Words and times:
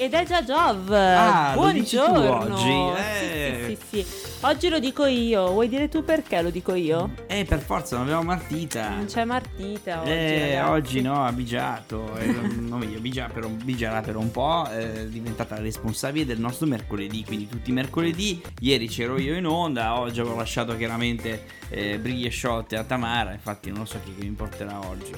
Ed 0.00 0.14
è 0.14 0.24
già 0.24 0.42
Giov. 0.42 0.90
Ah, 0.92 1.52
lo 1.54 1.60
Buongiorno. 1.60 2.54
oggi, 2.54 2.96
Sì, 3.18 3.26
eh. 3.26 3.76
sì, 3.90 4.02
sì, 4.02 4.02
sì. 4.02 4.28
Oggi 4.46 4.70
lo 4.70 4.78
dico 4.78 5.04
io. 5.04 5.50
Vuoi 5.50 5.68
dire 5.68 5.90
tu 5.90 6.02
perché 6.02 6.40
lo 6.40 6.48
dico 6.48 6.72
io? 6.72 7.10
Eh, 7.26 7.44
per 7.44 7.58
forza, 7.60 7.96
non 7.96 8.06
abbiamo 8.06 8.22
Martita. 8.22 8.88
Non 8.88 9.04
c'è 9.04 9.24
Martita 9.24 10.00
oggi. 10.00 10.10
Eh, 10.10 10.54
ragazzi. 10.54 10.70
oggi 10.70 11.00
no, 11.02 11.26
ha 11.26 11.32
bigiato. 11.32 12.16
Eh, 12.16 12.24
no, 12.32 12.78
meglio, 12.78 12.98
bigia 12.98 13.28
per 13.30 13.44
un, 13.44 13.58
bigiarà 13.62 14.00
per 14.00 14.16
un 14.16 14.30
po'. 14.30 14.66
eh, 14.70 15.02
È 15.02 15.06
diventata 15.06 15.56
la 15.56 15.60
responsabile 15.60 16.24
del 16.24 16.40
nostro 16.40 16.66
mercoledì. 16.66 17.22
Quindi 17.22 17.46
tutti 17.46 17.68
i 17.68 17.74
mercoledì. 17.74 18.40
Ieri 18.60 18.88
c'ero 18.88 19.18
io 19.18 19.34
in 19.36 19.44
onda. 19.44 19.98
Oggi 20.00 20.20
avevo 20.20 20.36
lasciato 20.36 20.74
chiaramente 20.78 21.44
eh, 21.68 21.98
briglie 21.98 22.30
sciolte 22.30 22.78
a 22.78 22.84
Tamara. 22.84 23.32
Infatti, 23.32 23.70
non 23.70 23.86
so 23.86 23.98
chi 24.02 24.14
mi 24.18 24.30
porterà 24.30 24.78
oggi. 24.88 25.10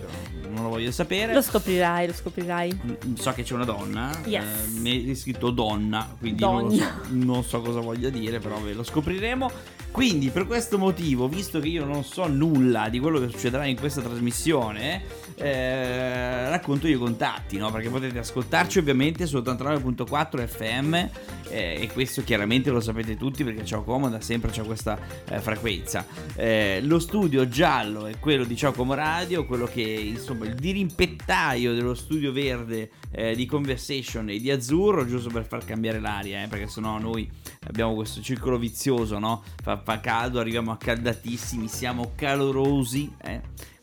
Non 0.51 0.65
lo 0.65 0.71
voglio 0.71 0.91
sapere. 0.91 1.33
Lo 1.33 1.41
scoprirai, 1.43 2.09
lo 2.09 2.13
scoprirai. 2.13 2.81
Mm, 3.07 3.15
So 3.15 3.33
che 3.33 3.45
c'è 3.45 3.55
una 3.55 3.65
donna, 3.65 4.11
Yes. 4.25 4.43
eh, 4.45 4.72
mi 4.81 5.11
è 5.11 5.15
scritto 5.15 5.51
donna, 5.51 6.15
quindi 6.19 6.43
non, 6.43 6.65
lo 6.65 6.71
so, 6.71 6.77
Donna. 6.77 7.03
non 7.11 7.45
so 7.45 7.61
cosa 7.61 7.81
voglia 7.81 8.11
dire, 8.11 8.39
però 8.39 8.59
ve 8.61 8.73
lo 8.73 8.83
scopriremo. 8.83 9.51
Quindi 9.93 10.31
per 10.31 10.47
questo 10.47 10.79
motivo, 10.79 11.29
visto 11.29 11.61
che 11.61 11.69
io 11.69 11.85
non 11.85 12.03
so 12.03 12.27
nulla 12.27 12.89
di 12.89 12.99
quello 12.99 13.21
che 13.21 13.29
succederà 13.29 13.67
in 13.67 13.79
questa 13.79 14.01
trasmissione, 14.01 15.03
eh, 15.37 16.49
racconto 16.49 16.89
io 16.89 16.97
i 16.97 16.99
contatti, 16.99 17.59
no? 17.59 17.71
Perché 17.71 17.91
potete 17.91 18.19
ascoltarci 18.19 18.79
ovviamente 18.79 19.27
su 19.27 19.37
89.4 19.37 20.47
FM 20.47 20.95
eh, 20.95 21.83
e 21.83 21.91
questo 21.93 22.25
chiaramente 22.25 22.71
lo 22.71 22.81
sapete 22.81 23.19
tutti 23.19 23.45
perché 23.45 23.67
Ciao 23.67 23.83
Como 23.83 24.09
da 24.09 24.23
sempre 24.23 24.51
c'è 24.51 24.63
questa 24.63 24.99
eh, 25.29 25.41
frequenza. 25.41 26.07
Eh, 26.37 26.81
lo 26.83 26.99
studio 26.99 27.47
giallo 27.47 28.07
è 28.07 28.19
quello 28.19 28.45
di 28.45 28.57
Ciao 28.57 28.73
Como 28.73 28.95
Radio, 28.95 29.45
quello 29.45 29.67
che 29.67 29.83
insomma 29.83 30.47
il 30.47 30.55
dirimpettaio 30.55 31.75
dello 31.75 31.95
studio 31.95 32.33
verde 32.33 32.91
eh, 33.11 33.35
di 33.35 33.45
Conversation 33.45 34.31
e 34.31 34.39
di 34.39 34.51
Azzurro, 34.51 34.62
giusto 34.63 35.31
per 35.31 35.45
far 35.45 35.65
cambiare 35.65 36.01
l'aria, 36.01 36.43
eh, 36.43 36.49
perché 36.49 36.69
sennò 36.69 36.99
noi 36.99 37.29
abbiamo 37.67 37.95
questo 37.95 38.21
circolo 38.21 38.59
vizioso, 38.59 39.19
no? 39.19 39.43
Fa, 39.63 39.79
fa 39.79 40.01
caldo, 40.01 40.41
arriviamo 40.41 40.73
accaldatissimi, 40.73 41.69
siamo 41.69 42.13
calorosi, 42.15 43.13
eh? 43.23 43.41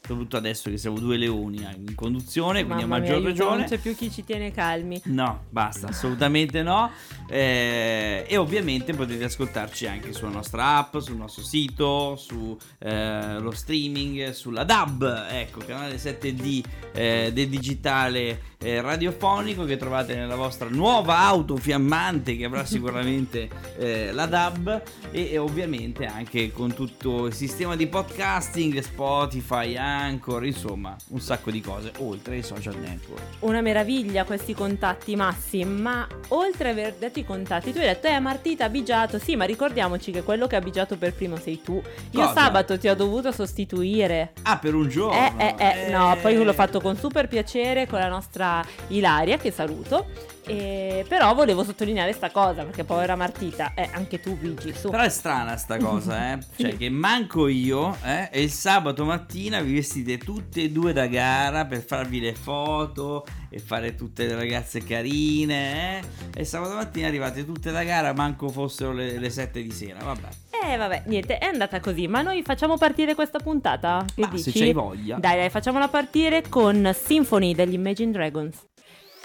soprattutto 0.09 0.37
adesso 0.37 0.69
che 0.69 0.77
siamo 0.77 0.99
due 0.99 1.17
leoni 1.17 1.57
eh, 1.57 1.75
in 1.75 1.95
conduzione, 1.95 2.65
quindi 2.65 2.83
Mamma 2.83 2.95
a 2.95 2.99
mia, 2.99 3.07
maggior 3.09 3.15
aiuto, 3.17 3.29
ragione. 3.29 3.57
Non 3.57 3.65
c'è 3.67 3.77
più 3.77 3.95
chi 3.95 4.11
ci 4.11 4.23
tiene 4.23 4.51
calmi. 4.51 4.99
No, 5.05 5.43
basta, 5.49 5.87
assolutamente 5.87 6.63
no. 6.63 6.89
Eh, 7.29 8.25
e 8.27 8.37
ovviamente 8.37 8.93
potete 8.93 9.23
ascoltarci 9.23 9.87
anche 9.87 10.13
sulla 10.13 10.31
nostra 10.31 10.77
app, 10.77 10.97
sul 10.97 11.15
nostro 11.15 11.43
sito, 11.43 12.15
su 12.15 12.57
eh, 12.79 13.37
streaming, 13.51 14.31
sulla 14.31 14.63
DAB, 14.63 15.27
ecco, 15.29 15.59
canale 15.59 15.95
7D 15.95 16.63
eh, 16.93 17.29
del 17.31 17.47
digitale 17.47 18.41
eh, 18.61 18.81
radiofonico 18.81 19.63
che 19.63 19.77
trovate 19.77 20.15
nella 20.15 20.35
vostra 20.35 20.67
nuova 20.69 21.19
auto 21.19 21.55
fiammante 21.55 22.35
che 22.35 22.45
avrà 22.45 22.65
sicuramente 22.65 23.47
eh, 23.77 24.11
la 24.11 24.25
DAB 24.25 24.81
e, 25.11 25.31
e 25.31 25.37
ovviamente 25.37 26.05
anche 26.05 26.51
con 26.51 26.73
tutto 26.73 27.27
il 27.27 27.33
sistema 27.33 27.75
di 27.75 27.87
podcasting, 27.87 28.79
Spotify, 28.79 29.75
Anchor, 29.75 30.45
insomma, 30.45 30.95
un 31.09 31.19
sacco 31.19 31.51
di 31.51 31.61
cose, 31.61 31.91
oltre 31.99 32.35
ai 32.35 32.43
social 32.43 32.77
network. 32.77 33.21
Una 33.39 33.61
meraviglia 33.61 34.25
questi 34.25 34.53
contatti, 34.53 35.15
Massi. 35.15 35.63
Ma 35.63 36.07
oltre 36.29 36.69
ad 36.69 36.77
aver 36.77 36.95
detto 36.95 37.18
i 37.19 37.25
contatti, 37.25 37.71
tu 37.71 37.79
hai 37.79 37.85
detto, 37.85 38.07
eh, 38.07 38.19
Martita 38.19 38.65
ha 38.65 38.69
bigiato. 38.69 39.19
Sì, 39.19 39.35
ma 39.35 39.45
ricordiamoci 39.45 40.11
che 40.11 40.23
quello 40.23 40.47
che 40.47 40.55
ha 40.55 40.61
bigiato 40.61 40.97
per 40.97 41.13
primo 41.13 41.37
sei 41.37 41.61
tu. 41.61 41.81
Io 42.11 42.19
Cosa? 42.25 42.33
sabato 42.33 42.77
ti 42.77 42.87
ho 42.87 42.95
dovuto 42.95 43.31
sostituire. 43.31 44.33
Ah, 44.43 44.57
per 44.57 44.73
un 44.75 44.87
giorno. 44.89 45.17
Eh, 45.37 45.55
eh, 45.57 45.85
eh, 45.87 45.91
no, 45.91 46.17
poi 46.21 46.33
Eh. 46.35 46.43
l'ho 46.43 46.53
fatto 46.53 46.79
con 46.81 46.95
super 46.97 47.27
piacere 47.27 47.87
con 47.87 47.99
la 47.99 48.07
nostra 48.07 48.63
Ilaria, 48.87 49.37
che 49.37 49.51
saluto. 49.51 50.05
E- 50.49 51.05
però 51.07 51.33
volevo 51.33 51.63
sottolineare 51.63 52.13
sta 52.13 52.29
cosa, 52.29 52.63
perché 52.63 52.83
povera 52.83 53.15
Martita, 53.15 53.73
eh, 53.73 53.89
anche 53.93 54.19
tu, 54.19 54.37
Luigi, 54.41 54.73
su. 54.73 54.89
Però 54.89 55.03
è 55.03 55.09
strana 55.09 55.57
sta 55.57 55.77
cosa, 55.77 56.33
eh. 56.33 56.37
Sì. 56.55 56.63
Cioè, 56.63 56.77
che 56.77 56.89
manco 56.89 57.47
io, 57.47 57.95
eh. 58.03 58.29
E 58.31 58.41
il 58.41 58.51
sabato 58.51 59.05
mattina 59.05 59.61
vi 59.61 59.73
vestite 59.75 60.17
tutte 60.17 60.63
e 60.63 60.71
due 60.71 60.93
da 60.93 61.07
gara 61.07 61.65
per 61.65 61.83
farvi 61.83 62.19
le 62.19 62.33
foto 62.33 63.25
e 63.49 63.59
fare 63.59 63.95
tutte 63.95 64.25
le 64.27 64.35
ragazze 64.35 64.83
carine, 64.83 65.99
eh. 65.99 66.03
E 66.35 66.45
sabato 66.45 66.75
mattina 66.75 67.07
arrivate 67.07 67.45
tutte 67.45 67.71
da 67.71 67.83
gara, 67.83 68.13
manco 68.13 68.49
fossero 68.49 68.91
le, 68.93 69.17
le 69.17 69.29
7 69.29 69.61
di 69.61 69.71
sera, 69.71 70.03
vabbè. 70.03 70.27
Eh, 70.61 70.75
vabbè, 70.75 71.03
niente, 71.05 71.37
è 71.37 71.45
andata 71.45 71.79
così. 71.79 72.07
Ma 72.07 72.21
noi 72.21 72.43
facciamo 72.43 72.77
partire 72.77 73.15
questa 73.15 73.39
puntata? 73.39 74.05
Che 74.13 74.21
Ma 74.21 74.27
dici? 74.27 74.51
se 74.51 74.59
c'hai 74.59 74.73
voglia. 74.73 75.17
Dai, 75.17 75.37
dai, 75.37 75.49
facciamola 75.49 75.87
partire 75.87 76.43
con 76.49 76.91
Symphony 76.93 77.55
degli 77.55 77.73
Imagine 77.73 78.11
Dragons. 78.11 78.67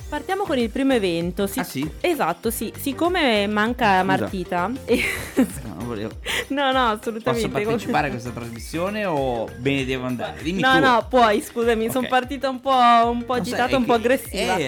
Partiamo 0.09 0.45
con 0.45 0.59
il 0.59 0.71
primo 0.71 0.93
evento. 0.93 1.47
Si- 1.47 1.59
Ah, 1.59 1.65
sì? 1.65 1.91
Esatto, 2.01 2.51
sì. 2.51 2.73
Siccome 2.79 3.47
manca 3.47 4.03
Martita. 4.05 4.71
No, 5.37 5.75
non 5.77 5.87
volevo. 5.87 6.11
No, 6.49 6.73
no, 6.73 6.73
Posso 6.73 6.93
assolutamente. 7.11 7.49
partecipare 7.49 8.07
a 8.09 8.11
questa 8.11 8.31
trasmissione 8.31 9.05
o 9.05 9.47
me 9.61 9.75
ne 9.75 9.85
devo 9.85 10.07
andare? 10.07 10.43
Dimmi 10.43 10.61
No, 10.61 10.73
tu. 10.75 10.79
no, 10.81 11.07
puoi, 11.09 11.41
scusami, 11.41 11.87
Ok. 11.87 11.93
sono 11.93 12.07
partita 12.09 12.49
un 12.49 12.61
po', 12.61 12.71
un 13.11 13.25
po' 13.25 13.35
so, 13.35 13.41
agitata, 13.41 13.73
è 13.73 13.75
un 13.77 13.85
po' 13.85 13.93
che- 13.95 13.99
aggressiva. 13.99 14.57
Eh, 14.57 14.67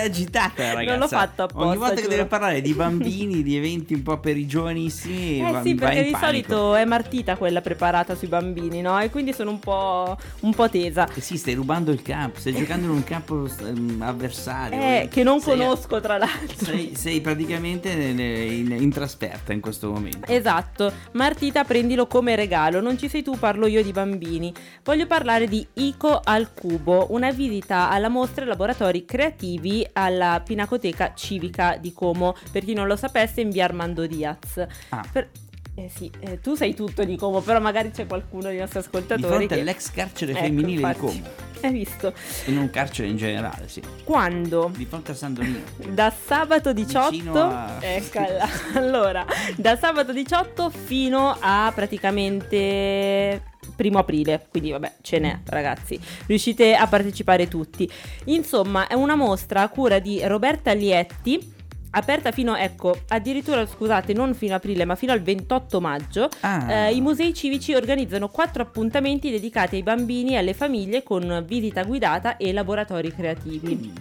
è 0.00 0.04
agitata, 0.04 0.72
ragazza. 0.74 0.90
Non 0.90 0.98
l'ho 0.98 1.08
fatto 1.08 1.42
apposta, 1.44 1.68
Ogni 1.68 1.76
volta 1.78 1.94
che 1.94 2.02
giuro. 2.02 2.14
deve 2.16 2.26
parlare 2.26 2.60
di 2.60 2.72
bambini, 2.74 3.42
di 3.42 3.56
eventi 3.56 3.94
un 3.94 4.02
po' 4.02 4.18
per 4.18 4.36
i 4.36 4.46
giovanissimi, 4.46 5.40
Eh 5.46 5.50
va, 5.50 5.62
sì, 5.62 5.74
perché 5.74 6.02
di 6.02 6.10
panico. 6.10 6.26
solito 6.26 6.74
è 6.74 6.84
Martita 6.84 7.36
quella 7.36 7.60
preparata 7.60 8.14
sui 8.14 8.28
bambini, 8.28 8.80
no? 8.80 8.98
E 9.00 9.10
quindi 9.10 9.32
sono 9.32 9.50
un 9.50 9.58
po', 9.60 10.16
un 10.40 10.54
po' 10.54 10.68
tesa. 10.68 11.08
Eh 11.14 11.20
sì, 11.20 11.36
stai 11.36 11.54
rubando 11.54 11.90
il 11.92 12.02
campo, 12.02 12.38
stai 12.40 12.54
giocando 12.54 12.86
in 12.86 12.90
un 12.92 13.04
campo 13.04 13.48
ehm, 13.60 14.02
avversario. 14.02 14.78
Eh, 14.80 15.08
che 15.10 15.22
non 15.22 15.40
Sei- 15.40 15.56
conosco 15.56 16.00
tra 16.00 16.18
l'altro. 16.18 16.64
Sei, 16.66 16.94
sei 16.96 17.20
praticamente 17.20 17.88
in, 17.90 18.18
in- 18.18 18.76
in 18.80 18.90
trasferta 18.90 19.52
in 19.52 19.60
questo 19.60 19.90
momento. 19.90 20.26
Esatto, 20.30 20.92
Martita 21.14 21.62
prendilo 21.62 22.08
come 22.08 22.34
regalo, 22.34 22.80
non 22.80 22.98
ci 22.98 23.08
sei 23.08 23.22
tu, 23.22 23.38
parlo 23.38 23.68
io 23.68 23.84
di 23.84 23.92
bambini. 23.92 24.52
Voglio 24.82 25.06
parlare 25.06 25.46
di 25.46 25.64
Ico 25.74 26.20
al 26.22 26.52
Cubo, 26.52 27.06
una 27.10 27.30
visita 27.30 27.88
alla 27.88 28.08
mostra 28.08 28.44
e 28.44 28.48
laboratori 28.48 29.04
creativi 29.04 29.86
alla 29.92 30.42
Pinacoteca 30.44 31.14
Civica 31.14 31.76
di 31.76 31.92
Como, 31.92 32.34
per 32.50 32.64
chi 32.64 32.74
non 32.74 32.88
lo 32.88 32.96
sapesse 32.96 33.40
in 33.42 33.50
via 33.50 33.64
Armando 33.64 34.08
Diaz. 34.08 34.66
Ah, 34.88 35.04
Per- 35.12 35.30
Eh 35.76 35.90
sì, 35.92 36.08
eh, 36.20 36.40
tu 36.40 36.54
sai 36.54 36.72
tutto 36.72 37.02
di 37.02 37.16
Como, 37.16 37.40
però 37.40 37.58
magari 37.58 37.90
c'è 37.90 38.06
qualcuno 38.06 38.42
dei 38.48 38.58
nostri 38.58 38.78
di 38.80 38.86
ascoltatori 38.86 39.22
fronte 39.22 39.54
che... 39.54 39.60
all'ex 39.60 39.90
carcere 39.90 40.30
Ecco, 40.32 40.40
femminile 40.42 40.72
infatti. 40.80 40.94
di 40.94 41.20
Como. 41.20 41.52
Hai 41.62 41.72
visto? 41.72 42.14
E 42.44 42.50
non 42.52 42.70
carcere 42.70 43.08
in 43.08 43.16
generale, 43.16 43.66
sì. 43.68 43.82
Quando? 44.04 44.70
Di 44.76 44.84
fronte 44.84 45.10
a 45.12 45.14
San 45.14 45.34
Donino. 45.34 45.60
Da 45.88 46.12
sabato 46.12 46.72
18 46.72 47.10
Vicino 47.10 47.42
a- 47.42 47.76
Eccola. 47.80 48.48
Allora, 48.74 49.24
da 49.56 49.76
sabato 49.76 50.12
18 50.12 50.70
fino 50.70 51.36
a 51.40 51.72
praticamente 51.74 53.42
primo 53.74 53.98
aprile, 53.98 54.46
quindi 54.50 54.70
vabbè, 54.70 54.96
ce 55.00 55.18
n'è, 55.18 55.40
ragazzi. 55.46 55.98
Riuscite 56.26 56.74
a 56.74 56.86
partecipare 56.86 57.48
tutti. 57.48 57.90
Insomma, 58.26 58.86
è 58.86 58.94
una 58.94 59.16
mostra 59.16 59.62
a 59.62 59.68
cura 59.68 59.98
di 59.98 60.20
Roberta 60.24 60.72
Lietti 60.72 61.53
aperta 61.94 62.32
fino, 62.32 62.56
ecco, 62.56 62.96
addirittura 63.08 63.66
scusate, 63.66 64.12
non 64.12 64.34
fino 64.34 64.52
a 64.54 64.56
aprile, 64.56 64.84
ma 64.84 64.94
fino 64.94 65.12
al 65.12 65.22
28 65.22 65.80
maggio. 65.80 66.28
Ah, 66.40 66.86
Eh, 66.86 66.94
I 66.94 67.00
musei 67.00 67.34
civici 67.34 67.74
organizzano 67.74 68.28
quattro 68.28 68.62
appuntamenti 68.62 69.30
dedicati 69.30 69.76
ai 69.76 69.82
bambini 69.82 70.32
e 70.34 70.38
alle 70.38 70.54
famiglie 70.54 71.02
con 71.02 71.44
visita 71.46 71.82
guidata 71.84 72.36
e 72.36 72.52
laboratori 72.52 73.12
creativi. 73.12 73.92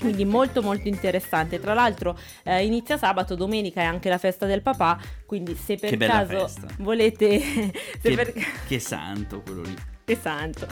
Quindi 0.00 0.24
molto 0.24 0.62
molto 0.62 0.88
interessante. 0.88 1.60
Tra 1.60 1.74
l'altro 1.74 2.18
eh, 2.44 2.64
inizia 2.64 2.96
sabato, 2.96 3.34
domenica 3.34 3.82
è 3.82 3.84
anche 3.84 4.08
la 4.08 4.16
festa 4.18 4.46
del 4.46 4.62
papà, 4.62 4.98
quindi 5.26 5.54
se 5.54 5.76
per 5.76 5.96
caso 5.98 6.48
festa. 6.48 6.68
volete... 6.78 7.38
se 8.00 8.00
che, 8.00 8.14
per... 8.14 8.32
che 8.66 8.78
santo 8.78 9.42
quello 9.42 9.62
lì. 9.62 9.74
che 10.04 10.16
santo. 10.16 10.66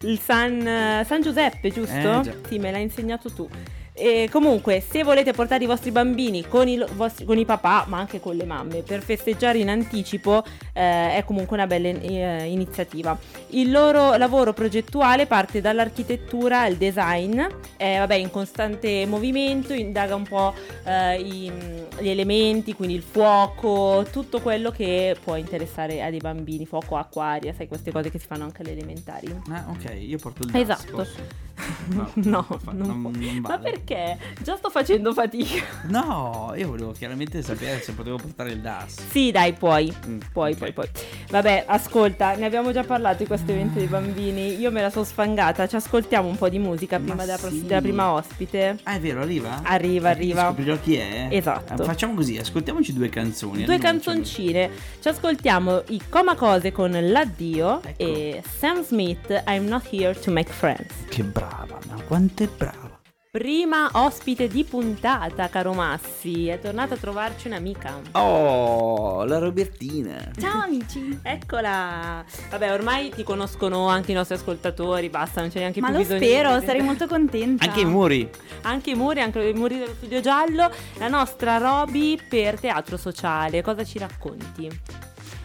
Il 0.00 0.18
San, 0.18 1.04
San 1.06 1.22
Giuseppe, 1.22 1.70
giusto? 1.70 2.20
Eh, 2.22 2.34
sì, 2.48 2.58
me 2.58 2.72
l'hai 2.72 2.82
insegnato 2.82 3.32
tu. 3.32 3.48
E 3.94 4.28
comunque, 4.32 4.80
se 4.80 5.02
volete 5.04 5.32
portare 5.32 5.64
i 5.64 5.66
vostri 5.66 5.90
bambini 5.90 6.46
con 6.48 6.66
i, 6.66 6.82
vostri- 6.94 7.26
con 7.26 7.36
i 7.36 7.44
papà, 7.44 7.84
ma 7.88 7.98
anche 7.98 8.20
con 8.20 8.34
le 8.34 8.46
mamme, 8.46 8.80
per 8.80 9.02
festeggiare 9.02 9.58
in 9.58 9.68
anticipo, 9.68 10.42
eh, 10.72 11.16
è 11.16 11.24
comunque 11.26 11.56
una 11.56 11.66
bella 11.66 11.88
eh, 11.88 12.44
iniziativa. 12.50 13.16
Il 13.50 13.70
loro 13.70 14.16
lavoro 14.16 14.54
progettuale 14.54 15.26
parte 15.26 15.60
dall'architettura 15.60 16.62
al 16.62 16.76
design, 16.76 17.38
è 17.76 17.96
vabbè, 17.98 18.14
in 18.14 18.30
costante 18.30 19.04
movimento, 19.06 19.74
indaga 19.74 20.14
un 20.14 20.24
po' 20.24 20.54
eh, 20.84 21.20
i- 21.20 21.52
gli 22.00 22.08
elementi, 22.08 22.72
quindi 22.74 22.94
il 22.94 23.02
fuoco, 23.02 24.06
tutto 24.10 24.40
quello 24.40 24.70
che 24.70 25.16
può 25.22 25.36
interessare 25.36 26.02
a 26.02 26.08
dei 26.08 26.18
bambini, 26.20 26.64
fuoco, 26.64 26.96
acqua, 26.96 27.24
aria, 27.26 27.52
sai 27.54 27.68
queste 27.68 27.92
cose 27.92 28.10
che 28.10 28.18
si 28.18 28.26
fanno 28.26 28.44
anche 28.44 28.62
alle 28.62 28.72
elementari. 28.72 29.28
Ah, 29.50 29.66
ok, 29.68 29.94
io 30.00 30.16
porto 30.16 30.44
il 30.44 30.50
gas, 30.50 30.62
Esatto. 30.62 30.96
posso? 30.96 31.50
No, 32.14 32.42
fa- 32.42 32.72
non 32.72 33.00
non- 33.02 33.02
non 33.02 33.40
Ma 33.40 33.48
vale. 33.56 33.70
perché 33.70 33.80
Perché? 33.84 34.18
Già 34.42 34.56
sto 34.56 34.70
facendo 34.70 35.12
fatica. 35.12 35.62
No, 35.88 36.52
io 36.56 36.68
volevo 36.68 36.92
chiaramente 36.92 37.42
sapere 37.42 37.80
se 37.80 37.92
potevo 37.92 38.16
portare 38.16 38.50
il 38.52 38.60
DAS. 38.60 39.08
Sì, 39.10 39.30
dai, 39.30 39.52
puoi. 39.52 39.92
Mm, 40.06 40.18
Puoi, 40.32 40.52
ok. 40.52 40.58
puoi, 40.58 40.72
puoi. 40.72 40.88
Vabbè, 41.30 41.64
ascolta, 41.66 42.34
ne 42.36 42.46
abbiamo 42.46 42.72
già 42.72 42.84
parlato 42.84 43.18
di 43.18 43.26
questo 43.26 43.50
evento 43.52 43.78
dei 43.78 43.88
bambini. 43.88 44.58
Io 44.58 44.70
me 44.70 44.80
la 44.82 44.90
sono 44.90 45.04
sfangata. 45.04 45.66
Ci 45.66 45.76
ascoltiamo 45.76 46.28
un 46.28 46.36
po' 46.36 46.48
di 46.48 46.58
musica 46.58 46.98
Ma 46.98 47.04
prima 47.06 47.24
della, 47.24 47.38
pross- 47.38 47.52
sì. 47.52 47.66
della 47.66 47.80
prima 47.80 48.12
ospite. 48.12 48.78
Ah, 48.84 48.94
è 48.94 49.00
vero, 49.00 49.20
arriva? 49.22 49.60
Arriva, 49.64 50.10
arriva. 50.10 50.46
Scoprirò 50.46 50.78
chi 50.80 50.96
è? 50.96 51.28
Esatto. 51.30 51.82
Eh, 51.82 51.84
Facciamo 51.84 52.14
così, 52.14 52.38
ascoltiamoci 52.38 52.92
due 52.92 53.08
canzoni. 53.08 53.64
Due 53.64 53.78
canzoncine. 53.78 54.70
Ci 55.00 55.08
ascoltiamo 55.08 55.82
i 55.88 56.00
Coma 56.08 56.34
Cose 56.34 56.72
con 56.72 56.90
l'addio 57.10 57.82
Ecco. 57.82 58.02
e 58.02 58.42
Sam 58.58 58.84
Smith 58.84 59.42
I'm 59.46 59.64
not 59.66 59.86
here 59.90 60.18
to 60.18 60.30
make 60.30 60.50
friends. 60.52 60.92
Che 61.08 61.22
brava, 61.24 61.78
ma 61.88 62.00
quanto 62.02 62.42
è 62.44 62.48
brava. 62.48 62.91
Prima 63.34 63.88
ospite 63.94 64.46
di 64.46 64.62
puntata, 64.62 65.48
caro 65.48 65.72
Massi. 65.72 66.48
È 66.48 66.58
tornata 66.58 66.92
a 66.92 66.96
trovarci 66.98 67.46
un'amica. 67.46 67.98
Oh, 68.10 69.24
la 69.24 69.38
Robertina. 69.38 70.32
Ciao 70.38 70.60
amici! 70.60 71.18
Eccola! 71.22 72.22
Vabbè, 72.50 72.70
ormai 72.70 73.08
ti 73.08 73.22
conoscono 73.22 73.88
anche 73.88 74.10
i 74.10 74.14
nostri 74.14 74.34
ascoltatori, 74.34 75.08
basta, 75.08 75.40
non 75.40 75.48
c'è 75.48 75.60
neanche 75.60 75.80
Ma 75.80 75.86
più 75.86 75.96
lo 75.96 76.02
bisogno 76.02 76.20
spero, 76.20 76.58
di... 76.58 76.66
sarei 76.66 76.82
molto 76.82 77.06
contenta. 77.06 77.64
Anche 77.64 77.80
i 77.80 77.86
muri. 77.86 78.28
Anche 78.64 78.90
i 78.90 78.94
muri, 78.94 79.22
anche 79.22 79.42
i 79.42 79.54
muri 79.54 79.78
dello 79.78 79.94
studio 79.94 80.20
giallo, 80.20 80.70
la 80.98 81.08
nostra 81.08 81.56
Roby 81.56 82.18
per 82.28 82.60
teatro 82.60 82.98
sociale. 82.98 83.62
Cosa 83.62 83.82
ci 83.82 83.98
racconti? 83.98 84.68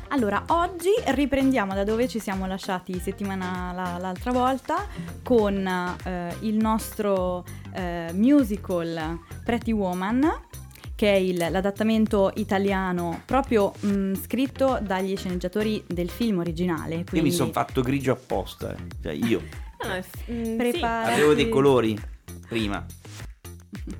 Allora, 0.10 0.44
oggi 0.48 0.90
riprendiamo 1.08 1.74
da 1.74 1.84
dove 1.84 2.08
ci 2.08 2.20
siamo 2.20 2.48
lasciati 2.48 2.98
settimana 3.00 3.72
la- 3.74 3.98
l'altra 4.00 4.32
volta 4.32 4.88
con 5.22 5.66
eh, 6.06 6.36
il 6.42 6.56
nostro 6.56 7.44
eh, 7.74 8.10
musical 8.14 9.20
Pretty 9.44 9.72
Woman 9.72 10.46
che 10.96 11.12
è 11.14 11.16
il- 11.18 11.38
l'adattamento 11.52 12.32
italiano 12.36 13.22
proprio 13.26 13.72
mh, 13.82 14.14
scritto 14.16 14.80
dagli 14.82 15.16
sceneggiatori 15.16 15.84
del 15.86 16.10
film 16.10 16.40
originale. 16.40 16.96
Io 16.96 17.04
Quindi 17.04 17.30
mi 17.30 17.36
sono 17.36 17.52
fatto 17.52 17.82
grigio 17.82 18.14
apposta. 18.14 18.74
eh. 18.74 18.78
Cioè, 19.04 19.12
io 19.14 19.42
no, 19.86 19.92
è 19.94 20.02
f- 20.02 20.32
mm, 20.32 20.58
Prepara- 20.58 21.14
avevo 21.14 21.34
dei 21.34 21.50
colori 21.50 21.96
prima. 22.48 22.84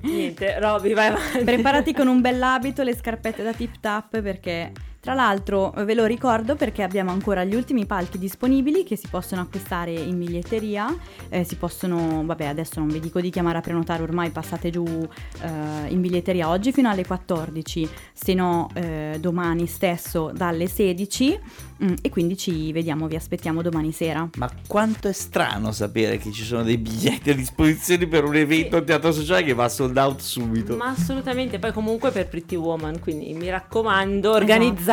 niente, 0.00 0.58
Roby, 0.58 0.94
vai 0.94 1.08
avanti. 1.08 1.44
Preparati 1.44 1.92
con 1.94 2.08
un 2.08 2.20
bell'abito, 2.20 2.82
le 2.82 2.96
scarpette 2.96 3.42
da 3.44 3.52
tip 3.52 3.78
tap 3.78 4.20
perché 4.20 4.72
tra 5.00 5.14
l'altro 5.14 5.72
ve 5.84 5.94
lo 5.94 6.06
ricordo 6.06 6.56
perché 6.56 6.82
abbiamo 6.82 7.10
ancora 7.10 7.44
gli 7.44 7.54
ultimi 7.54 7.86
palchi 7.86 8.18
disponibili 8.18 8.84
che 8.84 8.96
si 8.96 9.06
possono 9.08 9.42
acquistare 9.42 9.92
in 9.92 10.18
biglietteria, 10.18 10.94
eh, 11.28 11.44
si 11.44 11.56
possono, 11.56 12.22
vabbè 12.24 12.46
adesso 12.46 12.80
non 12.80 12.88
vi 12.88 13.00
dico 13.00 13.20
di 13.20 13.30
chiamare 13.30 13.58
a 13.58 13.60
prenotare, 13.60 14.02
ormai 14.02 14.30
passate 14.30 14.70
giù 14.70 14.84
eh, 14.84 15.88
in 15.88 16.00
biglietteria 16.00 16.48
oggi 16.48 16.72
fino 16.72 16.90
alle 16.90 17.06
14, 17.06 17.88
se 18.12 18.34
no 18.34 18.68
eh, 18.74 19.18
domani 19.20 19.66
stesso 19.66 20.32
dalle 20.34 20.66
16 20.66 21.40
mm, 21.84 21.94
e 22.02 22.10
quindi 22.10 22.36
ci 22.36 22.72
vediamo, 22.72 23.06
vi 23.06 23.16
aspettiamo 23.16 23.62
domani 23.62 23.92
sera. 23.92 24.28
Ma 24.36 24.50
quanto 24.66 25.08
è 25.08 25.12
strano 25.12 25.70
sapere 25.72 26.18
che 26.18 26.32
ci 26.32 26.42
sono 26.42 26.62
dei 26.64 26.76
biglietti 26.76 27.30
a 27.30 27.34
disposizione 27.34 28.06
per 28.08 28.24
un 28.24 28.34
evento 28.34 28.76
a 28.76 28.82
teatro 28.82 29.12
sociale 29.12 29.44
che 29.44 29.54
va 29.54 29.68
sold 29.68 29.96
out 29.96 30.20
subito. 30.20 30.76
Ma 30.76 30.88
assolutamente, 30.88 31.58
poi 31.58 31.72
comunque 31.72 32.10
per 32.10 32.28
Pretty 32.28 32.56
Woman, 32.56 32.98
quindi 32.98 33.32
mi 33.32 33.48
raccomando, 33.48 34.34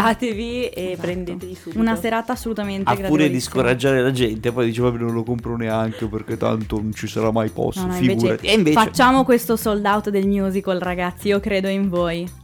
organizzatevi 0.10 0.66
e 0.70 0.84
Esatto. 0.92 1.02
prendetevi 1.02 1.56
subito. 1.56 1.80
Una 1.80 1.96
serata 1.96 2.34
assolutamente 2.34 2.90
a 2.90 2.96
furia 3.08 3.30
di 3.30 3.40
scoraggiare 3.40 4.02
la 4.02 4.12
gente, 4.12 4.52
poi 4.52 4.66
dice 4.68 4.82
vabbè 4.82 4.98
non 4.98 5.14
lo 5.14 5.24
compro 5.24 5.56
neanche 5.58 6.06
perché 6.08 6.38
tanto 6.38 6.76
non 6.82 6.94
ci 6.94 7.08
sarà 7.08 7.32
mai 7.32 7.50
posto, 7.50 7.82
No, 7.82 7.88
no, 7.88 7.94
figurati. 7.94 8.26
invece 8.26 8.48
e 8.48 8.54
invece 8.54 8.76
Facciamo 8.80 9.24
questo 9.24 9.56
sold 9.56 9.86
out 9.86 10.10
del 10.10 10.28
musical, 10.28 10.80
ragazzi, 10.80 11.28
io 11.30 11.40
credo 11.40 11.68
in 11.68 11.90
voi. 11.90 12.44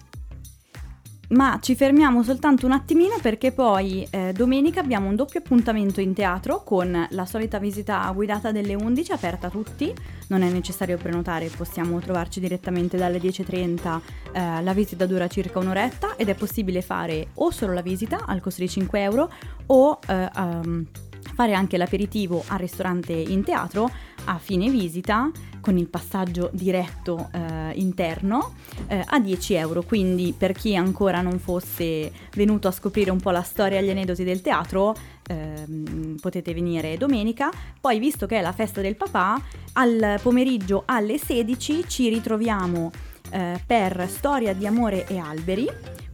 Ma 1.31 1.59
ci 1.61 1.75
fermiamo 1.75 2.23
soltanto 2.23 2.65
un 2.65 2.73
attimino 2.73 3.15
perché 3.21 3.53
poi 3.53 4.05
eh, 4.09 4.33
domenica 4.33 4.81
abbiamo 4.81 5.07
un 5.07 5.15
doppio 5.15 5.39
appuntamento 5.39 6.01
in 6.01 6.13
teatro 6.13 6.61
con 6.63 7.07
la 7.09 7.25
solita 7.25 7.57
visita 7.57 8.09
guidata 8.13 8.51
delle 8.51 8.75
11 8.75 9.13
aperta 9.13 9.47
a 9.47 9.49
tutti, 9.49 9.93
non 10.27 10.41
è 10.41 10.49
necessario 10.49 10.97
prenotare, 10.97 11.47
possiamo 11.47 11.99
trovarci 11.99 12.41
direttamente 12.41 12.97
dalle 12.97 13.17
10.30, 13.17 13.99
eh, 14.33 14.61
la 14.61 14.73
visita 14.73 15.05
dura 15.05 15.29
circa 15.29 15.59
un'oretta 15.59 16.15
ed 16.17 16.27
è 16.27 16.35
possibile 16.35 16.81
fare 16.81 17.27
o 17.35 17.49
solo 17.49 17.71
la 17.71 17.81
visita 17.81 18.25
al 18.25 18.41
costo 18.41 18.61
di 18.61 18.67
5 18.67 19.01
euro 19.01 19.31
o 19.67 19.99
eh, 20.05 20.29
um, 20.35 20.85
fare 21.33 21.53
anche 21.53 21.77
l'aperitivo 21.77 22.43
al 22.47 22.59
ristorante 22.59 23.13
in 23.13 23.43
teatro 23.43 23.89
a 24.25 24.37
fine 24.37 24.69
visita 24.69 25.29
con 25.61 25.77
il 25.77 25.87
passaggio 25.87 26.49
diretto 26.53 27.29
eh, 27.31 27.71
interno 27.75 28.55
eh, 28.87 29.03
a 29.05 29.19
10 29.19 29.53
euro. 29.53 29.83
Quindi 29.83 30.33
per 30.37 30.53
chi 30.53 30.75
ancora 30.75 31.21
non 31.21 31.39
fosse 31.39 32.11
venuto 32.33 32.67
a 32.67 32.71
scoprire 32.71 33.11
un 33.11 33.19
po' 33.19 33.31
la 33.31 33.43
storia 33.43 33.79
e 33.79 33.83
gli 33.83 33.89
aneddoti 33.89 34.23
del 34.23 34.41
teatro, 34.41 34.95
ehm, 35.27 36.17
potete 36.19 36.53
venire 36.53 36.97
domenica. 36.97 37.51
Poi, 37.79 37.99
visto 37.99 38.25
che 38.25 38.39
è 38.39 38.41
la 38.41 38.51
festa 38.51 38.81
del 38.81 38.95
papà, 38.95 39.39
al 39.73 40.19
pomeriggio 40.21 40.83
alle 40.85 41.17
16 41.17 41.85
ci 41.87 42.09
ritroviamo 42.09 42.91
eh, 43.31 43.61
per 43.65 44.07
Storia 44.09 44.53
di 44.53 44.65
amore 44.65 45.07
e 45.07 45.17
alberi. 45.17 45.69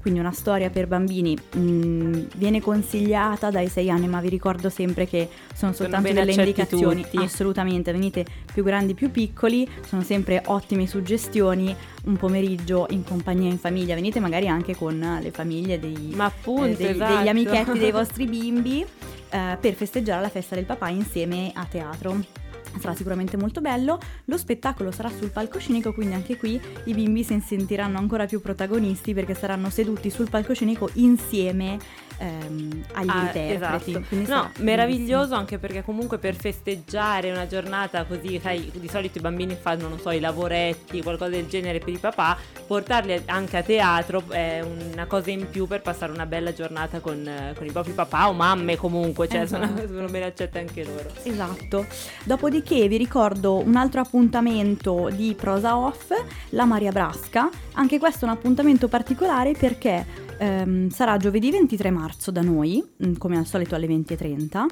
Quindi 0.08 0.24
una 0.24 0.34
storia 0.36 0.70
per 0.70 0.88
bambini 0.88 1.38
mm, 1.58 2.24
viene 2.38 2.62
consigliata 2.62 3.50
dai 3.52 3.68
6 3.68 3.90
anni, 3.90 4.08
ma 4.08 4.22
vi 4.22 4.30
ricordo 4.30 4.70
sempre 4.70 5.06
che 5.06 5.28
sono 5.54 5.74
soltanto 5.74 6.14
delle 6.14 6.32
indicazioni. 6.32 7.02
tutti. 7.02 7.18
Assolutamente, 7.18 7.92
venite 7.92 8.26
più 8.54 8.64
grandi, 8.64 8.94
più 8.94 9.12
piccoli, 9.12 9.70
sono 9.86 10.04
sempre 10.04 10.44
ottime 10.46 10.88
suggestioni. 10.88 11.76
Un 12.06 12.16
pomeriggio 12.16 12.88
in 12.92 13.04
compagnia, 13.04 13.52
in 13.52 13.58
famiglia, 13.58 13.96
venite 13.96 14.22
magari 14.22 14.48
anche 14.48 14.78
con 14.78 15.20
le 15.22 15.32
famiglie 15.32 15.78
dei, 15.78 16.14
Ma 16.16 16.24
appunto, 16.24 16.68
eh, 16.68 16.76
dei- 16.76 16.90
esatto. 16.92 17.18
degli 17.18 17.28
amichetti 17.28 17.78
dei 17.78 17.92
vostri 17.92 18.28
bimbi 18.28 18.86
eh, 19.30 19.58
per 19.60 19.74
festeggiare 19.74 20.22
la 20.22 20.30
festa 20.30 20.56
del 20.56 20.64
papà 20.64 20.88
insieme 20.88 21.52
a 21.54 21.66
teatro. 21.66 22.46
Sarà 22.80 22.96
sicuramente 22.96 23.38
molto 23.38 23.62
bello, 23.62 24.00
lo 24.26 24.38
spettacolo 24.38 24.92
sarà 24.92 25.10
sul 25.10 25.30
palcoscenico, 25.30 25.94
quindi 25.94 26.16
anche 26.16 26.38
qui 26.38 26.60
i 26.86 26.94
bimbi 26.94 27.24
si 27.24 27.42
sentiranno 27.46 27.98
ancora 27.98 28.26
più 28.26 28.42
protagonisti 28.42 29.14
perché 29.14 29.34
saranno 29.34 29.70
seduti 29.70 30.10
sul 30.10 30.30
palcoscenico 30.30 30.90
insieme 30.94 31.78
ehm, 32.18 32.84
agli 32.94 33.10
Ah, 33.10 33.32
interpreti. 33.34 33.52
esatto. 33.92 34.02
Quindi 34.08 34.30
No, 34.30 34.52
meraviglioso 34.60 35.36
anche 35.36 35.58
perché 35.58 35.84
comunque 35.84 36.18
per 36.18 36.36
festeggiare 36.36 37.32
una 37.32 37.48
giornata 37.48 38.04
così, 38.06 38.40
sai, 38.42 38.72
di 38.74 38.88
solito 38.90 39.18
i 39.18 39.22
bambini 39.22 39.56
fanno, 39.60 39.88
non 39.88 40.00
so, 40.00 40.12
i 40.12 40.20
lavoretti, 40.20 41.02
qualcosa 41.02 41.32
del 41.32 41.48
genere 41.48 41.80
per 41.80 41.90
i 41.94 41.98
papà, 41.98 42.38
portarli 42.66 43.24
anche 43.26 43.58
a 43.58 43.64
teatro 43.64 44.24
è 44.30 44.62
una 44.92 45.06
cosa 45.06 45.30
in 45.32 45.50
più 45.50 45.68
per 45.68 45.82
passare 45.82 46.12
una 46.12 46.26
bella 46.26 46.54
giornata 46.54 47.00
con, 47.00 47.30
con 47.56 47.66
i 47.66 47.72
propri 47.72 47.92
papà 47.94 48.28
o 48.30 48.34
mamme 48.34 48.76
comunque, 48.78 49.28
cioè 49.28 49.46
sono, 49.48 49.64
Esatto. 49.66 49.88
sono 49.94 50.08
ben 50.08 50.24
accette 50.24 50.60
anche 50.60 50.84
loro. 50.84 51.10
Esatto. 51.24 51.86
Dopodiché 52.24 52.88
vi 52.88 52.98
ricordo 52.98 53.58
un 53.58 53.76
altro 53.76 54.02
appuntamento 54.02 55.10
di 55.12 55.34
Prosa 55.36 55.78
Off, 55.78 56.12
la 56.50 56.66
Maria 56.66 56.92
Brasca. 56.92 57.50
Anche 57.74 58.00
questo 58.00 58.26
è 58.26 58.28
un 58.28 58.34
appuntamento 58.36 58.88
particolare 58.88 59.54
perché 59.54 60.26
ehm, 60.38 60.90
sarà 60.90 61.18
giovedì 61.18 61.52
23 61.52 61.92
marzo 61.92 62.32
da 62.32 62.42
noi, 62.42 62.84
mm, 63.06 63.16
come 63.16 63.38
al 63.38 63.46
solito 63.46 63.76
alle 63.76 63.88
20.30, 63.88 64.66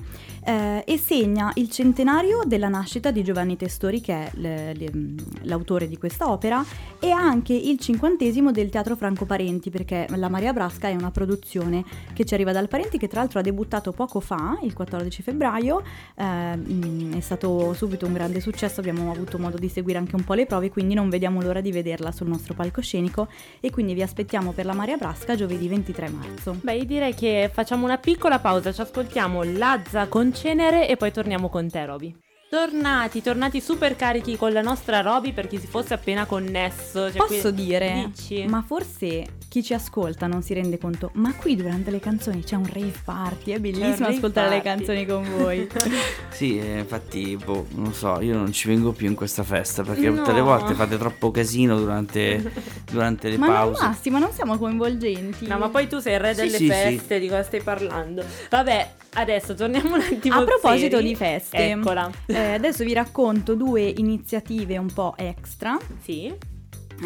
eh, 0.43 0.83
e 0.85 0.97
segna 0.97 1.51
il 1.55 1.69
centenario 1.69 2.41
della 2.45 2.67
nascita 2.67 3.11
di 3.11 3.23
Giovanni 3.23 3.57
Testori, 3.57 4.01
che 4.01 4.13
è 4.13 4.31
le- 4.35 4.73
le- 4.73 4.91
mm, 4.95 5.17
l'autore 5.43 5.87
di 5.87 5.97
questa 5.97 6.29
opera, 6.29 6.63
e 6.99 7.09
anche 7.09 7.53
il 7.53 7.79
cinquantesimo 7.79 8.51
del 8.51 8.69
Teatro 8.69 8.95
Franco 8.95 9.25
Parenti, 9.25 9.69
perché 9.69 10.07
la 10.15 10.29
Maria 10.29 10.53
Brasca 10.53 10.87
è 10.87 10.95
una 10.95 11.11
produzione 11.11 11.83
che 12.13 12.25
ci 12.25 12.33
arriva 12.33 12.51
dal 12.51 12.67
Parenti, 12.67 12.97
che 12.97 13.07
tra 13.07 13.19
l'altro 13.19 13.39
ha 13.39 13.41
debuttato 13.41 13.91
poco 13.91 14.19
fa, 14.19 14.57
il 14.63 14.73
14 14.73 15.21
febbraio, 15.21 15.81
eh, 16.15 17.17
è 17.17 17.19
stato 17.19 17.73
subito 17.73 18.05
un 18.05 18.13
grande 18.13 18.39
successo, 18.39 18.79
abbiamo 18.79 19.11
avuto 19.11 19.37
modo 19.37 19.57
di 19.57 19.69
seguire 19.69 19.97
anche 19.97 20.15
un 20.15 20.23
po' 20.23 20.33
le 20.33 20.45
prove, 20.45 20.69
quindi 20.69 20.93
non 20.93 21.09
vediamo 21.09 21.41
l'ora 21.41 21.61
di 21.61 21.71
vederla 21.71 22.11
sul 22.11 22.27
nostro 22.27 22.53
palcoscenico 22.53 23.27
e 23.59 23.69
quindi 23.71 23.93
vi 23.93 24.01
aspettiamo 24.01 24.51
per 24.51 24.65
la 24.65 24.73
Maria 24.73 24.97
Brasca 24.97 25.35
giovedì 25.35 25.54
23 25.57 26.09
marzo. 26.09 26.57
Beh, 26.61 26.75
io 26.75 26.85
direi 26.85 27.13
che 27.13 27.49
facciamo 27.53 27.85
una 27.85 27.97
piccola 27.97 28.39
pausa, 28.39 28.71
ci 28.71 28.81
ascoltiamo 28.81 29.43
Lazza 29.43 30.07
con 30.07 30.33
Cenere 30.33 30.87
e 30.87 30.97
poi 30.97 31.11
torniamo 31.11 31.49
con 31.49 31.69
te, 31.69 31.85
Roby. 31.85 32.24
Tornati, 32.47 33.21
tornati 33.23 33.59
super 33.59 33.95
carichi 33.95 34.37
con 34.37 34.53
la 34.53 34.61
nostra 34.61 35.01
Roby 35.01 35.33
per 35.33 35.47
chi 35.47 35.57
si 35.59 35.67
fosse 35.67 35.93
appena 35.95 36.25
connesso. 36.25 37.09
Cioè 37.11 37.17
Posso 37.17 37.51
qui- 37.51 37.65
dire, 37.65 38.09
Dici? 38.13 38.45
ma 38.47 38.63
forse 38.65 39.25
chi 39.49 39.63
ci 39.63 39.73
ascolta 39.73 40.27
non 40.27 40.41
si 40.43 40.53
rende 40.53 40.77
conto, 40.77 41.09
ma 41.15 41.33
qui 41.33 41.55
durante 41.55 41.89
le 41.91 41.99
canzoni 41.99 42.43
c'è 42.43 42.55
un 42.55 42.67
rave 42.71 42.93
party, 43.03 43.51
è 43.51 43.59
bellissimo 43.59 44.07
ascoltare 44.07 44.49
le 44.55 44.61
party. 44.61 44.67
canzoni 44.85 45.05
con 45.05 45.27
voi. 45.37 45.67
Sì, 46.35 46.59
eh, 46.59 46.79
infatti, 46.79 47.37
boh, 47.37 47.65
non 47.75 47.93
so, 47.93 48.19
io 48.19 48.35
non 48.35 48.51
ci 48.51 48.67
vengo 48.67 48.91
più 48.91 49.07
in 49.07 49.15
questa 49.15 49.43
festa 49.43 49.83
perché 49.83 50.09
No. 50.09 50.17
tutte 50.17 50.33
le 50.33 50.41
volte 50.41 50.73
fate 50.73 50.97
troppo 50.97 51.31
casino 51.31 51.77
durante, 51.79 52.51
durante 52.91 53.29
le 53.29 53.37
ma 53.37 53.47
no, 53.47 53.53
pause. 53.53 53.83
Massimo, 53.85 54.19
non 54.19 54.31
siamo 54.33 54.57
coinvolgenti. 54.57 55.47
No, 55.47 55.57
ma 55.57 55.69
poi 55.69 55.87
tu 55.87 55.99
sei 55.99 56.15
il 56.15 56.19
re 56.19 56.33
Sì, 56.35 56.41
delle 56.41 56.57
sì, 56.57 56.67
feste, 56.67 57.19
di 57.19 57.29
cosa 57.29 57.43
stai 57.43 57.61
parlando? 57.61 58.25
Vabbè, 58.49 58.91
adesso 59.13 59.53
torniamo 59.55 59.95
un 59.95 60.01
attimo 60.01 60.35
A 60.35 60.43
proposito 60.43 60.97
seri. 60.97 61.07
di 61.07 61.15
feste, 61.15 61.69
Eccola. 61.71 62.11
Eh, 62.35 62.53
adesso 62.53 62.83
vi 62.83 62.91
racconto 62.91 63.55
due 63.55 63.81
iniziative 63.83 64.77
un 64.77 64.91
po' 64.93 65.13
extra. 65.15 65.77
Sì. 66.01 66.54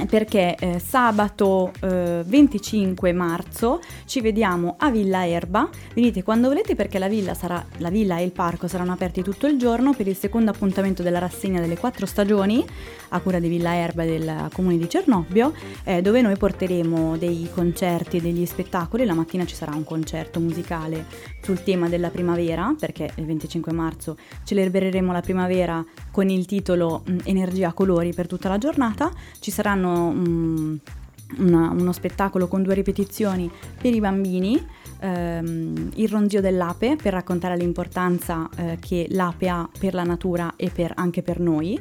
Perché 0.07 0.55
eh, 0.55 0.79
sabato 0.79 1.71
eh, 1.81 2.23
25 2.25 3.11
marzo 3.11 3.79
ci 4.05 4.21
vediamo 4.21 4.75
a 4.77 4.91
Villa 4.91 5.27
Erba. 5.27 5.67
Venite 5.93 6.23
quando 6.23 6.47
volete 6.47 6.75
perché 6.75 6.99
la 6.99 7.07
villa, 7.07 7.33
sarà, 7.33 7.63
la 7.77 7.89
villa 7.89 8.17
e 8.17 8.23
il 8.23 8.31
parco 8.31 8.67
saranno 8.67 8.91
aperti 8.91 9.23
tutto 9.23 9.47
il 9.47 9.57
giorno 9.57 9.93
per 9.93 10.07
il 10.07 10.15
secondo 10.15 10.51
appuntamento 10.51 11.01
della 11.01 11.19
rassegna 11.19 11.59
delle 11.59 11.77
quattro 11.77 12.05
stagioni 12.05 12.63
a 13.09 13.19
cura 13.19 13.39
di 13.39 13.47
Villa 13.47 13.75
Erba 13.75 14.03
del 14.03 14.49
comune 14.53 14.77
di 14.77 14.87
Cernobbio, 14.87 15.53
eh, 15.83 16.01
dove 16.01 16.21
noi 16.21 16.37
porteremo 16.37 17.17
dei 17.17 17.49
concerti 17.51 18.17
e 18.17 18.21
degli 18.21 18.45
spettacoli. 18.45 19.05
La 19.05 19.13
mattina 19.13 19.45
ci 19.45 19.55
sarà 19.55 19.73
un 19.73 19.83
concerto 19.83 20.39
musicale 20.39 21.05
sul 21.41 21.63
tema 21.63 21.89
della 21.89 22.09
primavera, 22.09 22.75
perché 22.77 23.09
il 23.15 23.25
25 23.25 23.71
marzo 23.71 24.17
celebreremo 24.43 25.11
la 25.11 25.21
primavera 25.21 25.83
con 26.11 26.29
il 26.29 26.45
titolo 26.45 27.03
mm, 27.09 27.17
Energia 27.23 27.73
colori 27.73 28.13
per 28.13 28.27
tutta 28.27 28.49
la 28.49 28.57
giornata. 28.57 29.11
Ci 29.39 29.51
saranno 29.51 29.78
mm, 29.87 30.75
una- 31.37 31.69
uno 31.71 31.91
spettacolo 31.91 32.47
con 32.47 32.63
due 32.63 32.73
ripetizioni 32.73 33.49
per 33.79 33.93
i 33.93 33.99
bambini, 33.99 34.61
ehm, 34.99 35.91
il 35.95 36.09
ronzio 36.09 36.41
dell'ape 36.41 36.95
per 36.95 37.13
raccontare 37.13 37.57
l'importanza 37.57 38.49
eh, 38.55 38.77
che 38.79 39.07
l'ape 39.09 39.49
ha 39.49 39.67
per 39.79 39.93
la 39.93 40.03
natura 40.03 40.53
e 40.55 40.69
per- 40.69 40.93
anche 40.95 41.21
per 41.21 41.39
noi. 41.39 41.79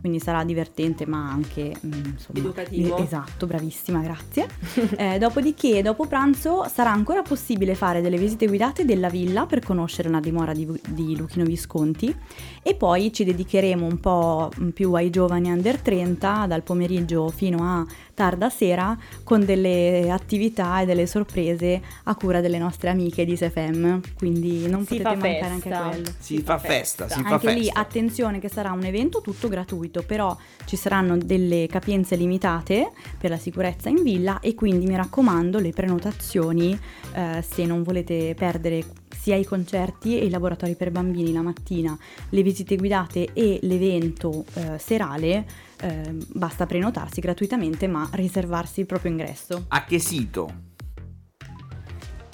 Quindi 0.00 0.18
sarà 0.20 0.44
divertente 0.44 1.04
ma 1.06 1.30
anche 1.30 1.74
mm, 1.84 1.92
insomma, 2.12 2.38
Educativo. 2.38 2.96
eh, 2.96 3.02
Esatto, 3.02 3.46
bravissima, 3.46 4.00
grazie. 4.00 4.46
Eh, 5.00 5.18
dopodiché, 5.18 5.82
dopo 5.82 6.06
pranzo, 6.06 6.66
sarà 6.68 6.90
ancora 6.90 7.22
possibile 7.22 7.74
fare 7.74 8.00
delle 8.02 8.18
visite 8.18 8.46
guidate 8.46 8.84
della 8.84 9.08
villa 9.08 9.46
per 9.46 9.60
conoscere 9.60 10.08
una 10.08 10.20
dimora 10.20 10.52
di, 10.52 10.68
di 10.88 11.16
Luchino 11.16 11.44
Visconti 11.44 12.14
e 12.62 12.74
poi 12.74 13.12
ci 13.12 13.24
dedicheremo 13.24 13.84
un 13.86 13.98
po' 13.98 14.50
più 14.74 14.92
ai 14.92 15.08
giovani 15.10 15.50
under 15.50 15.78
30 15.80 16.46
dal 16.46 16.62
pomeriggio 16.62 17.28
fino 17.28 17.58
a 17.62 17.86
tarda 18.20 18.50
sera 18.50 18.94
con 19.24 19.46
delle 19.46 20.10
attività 20.10 20.82
e 20.82 20.84
delle 20.84 21.06
sorprese 21.06 21.80
a 22.04 22.14
cura 22.14 22.42
delle 22.42 22.58
nostre 22.58 22.90
amiche 22.90 23.24
di 23.24 23.34
SFM, 23.34 24.00
quindi 24.18 24.68
non 24.68 24.84
Si 24.84 24.98
potete 24.98 25.02
fa 25.04 25.14
mancare 25.14 25.54
festa. 25.54 25.78
anche 25.80 25.88
quello. 25.96 26.16
Si 26.18 26.38
fa 26.42 26.58
festa, 26.58 27.08
si 27.08 27.22
fa 27.22 27.28
Anche 27.30 27.52
lì 27.54 27.64
festa. 27.64 27.80
attenzione 27.80 28.38
che 28.38 28.48
sarà 28.50 28.72
un 28.72 28.84
evento 28.84 29.22
tutto 29.22 29.48
gratuito, 29.48 30.02
però 30.02 30.36
ci 30.66 30.76
saranno 30.76 31.16
delle 31.16 31.66
capienze 31.66 32.14
limitate 32.16 32.90
per 33.16 33.30
la 33.30 33.38
sicurezza 33.38 33.88
in 33.88 34.02
villa 34.02 34.38
e 34.40 34.54
quindi 34.54 34.84
mi 34.84 34.96
raccomando 34.96 35.58
le 35.58 35.70
prenotazioni 35.70 36.78
eh, 37.14 37.42
se 37.48 37.64
non 37.64 37.82
volete 37.82 38.34
perdere 38.36 38.84
sia 39.20 39.36
i 39.36 39.44
concerti 39.44 40.18
e 40.18 40.24
i 40.24 40.30
laboratori 40.30 40.74
per 40.76 40.90
bambini 40.90 41.32
la 41.32 41.42
mattina, 41.42 41.96
le 42.30 42.42
visite 42.42 42.76
guidate 42.76 43.28
e 43.32 43.58
l'evento 43.62 44.44
eh, 44.54 44.78
serale, 44.78 45.46
eh, 45.80 46.16
basta 46.32 46.66
prenotarsi 46.66 47.20
gratuitamente 47.20 47.86
ma 47.86 48.08
riservarsi 48.12 48.80
il 48.80 48.86
proprio 48.86 49.10
ingresso. 49.10 49.64
A 49.68 49.84
che 49.84 49.98
sito? 49.98 50.68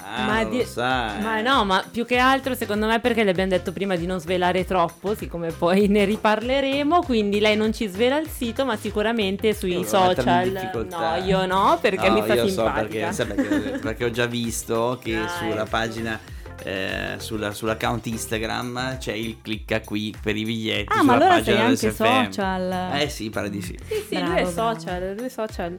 Ah, 0.08 0.24
Ma 0.26 0.44
di-. 0.44 0.64
Ma 0.76 1.40
no, 1.40 1.64
ma 1.64 1.84
più 1.90 2.06
che 2.06 2.16
altro 2.18 2.54
secondo 2.54 2.86
me 2.86 3.00
perché 3.00 3.24
le 3.24 3.30
abbiamo 3.30 3.50
detto 3.50 3.72
prima 3.72 3.96
di 3.96 4.06
non 4.06 4.20
svelare 4.20 4.64
troppo, 4.64 5.16
siccome 5.16 5.50
poi 5.50 5.88
ne 5.88 6.04
riparleremo, 6.04 7.00
quindi 7.02 7.40
lei 7.40 7.56
non 7.56 7.72
ci 7.74 7.88
svela 7.88 8.16
il 8.18 8.28
sito, 8.28 8.64
ma 8.64 8.76
sicuramente 8.76 9.52
sui 9.52 9.84
social. 9.84 10.48
difficoltà. 10.50 11.18
No, 11.18 11.24
io 11.24 11.44
no, 11.46 11.76
perché 11.80 12.06
No, 12.08 12.14
mi 12.14 12.22
sta 12.22 12.34
io 12.34 12.42
so 12.46 12.48
simpatica. 12.48 12.82
perché, 12.82 13.12
sai 13.12 13.26
perché, 13.26 13.78
perché 13.82 14.04
ho 14.04 14.10
già 14.10 14.26
visto 14.26 14.98
che 15.02 15.14
Dai. 15.14 15.28
sulla 15.28 15.64
pagina 15.64 16.18
eh, 16.64 17.14
sulla- 17.18 17.52
sull'account 17.52 18.06
Instagram 18.06 18.98
c'è 18.98 19.12
il 19.12 19.38
clicca 19.42 19.80
qui 19.80 20.14
per 20.20 20.36
i 20.36 20.44
biglietti 20.44 20.88
Ah, 20.88 21.00
sulla 21.00 21.02
ma 21.04 21.12
allora 21.14 21.28
pagina 21.36 21.56
sei 21.56 21.64
anche 21.64 21.90
SFM. 21.90 22.24
social. 22.30 23.00
Eh 23.00 23.08
sì, 23.08 23.30
pare 23.30 23.50
di 23.50 23.62
sì. 23.62 23.76
Sì, 23.86 23.94
sì, 24.08 24.14
Bravo, 24.16 24.32
due 24.42 24.52
bravo. 24.52 24.78
social, 24.78 25.14
due 25.14 25.28
social. 25.28 25.76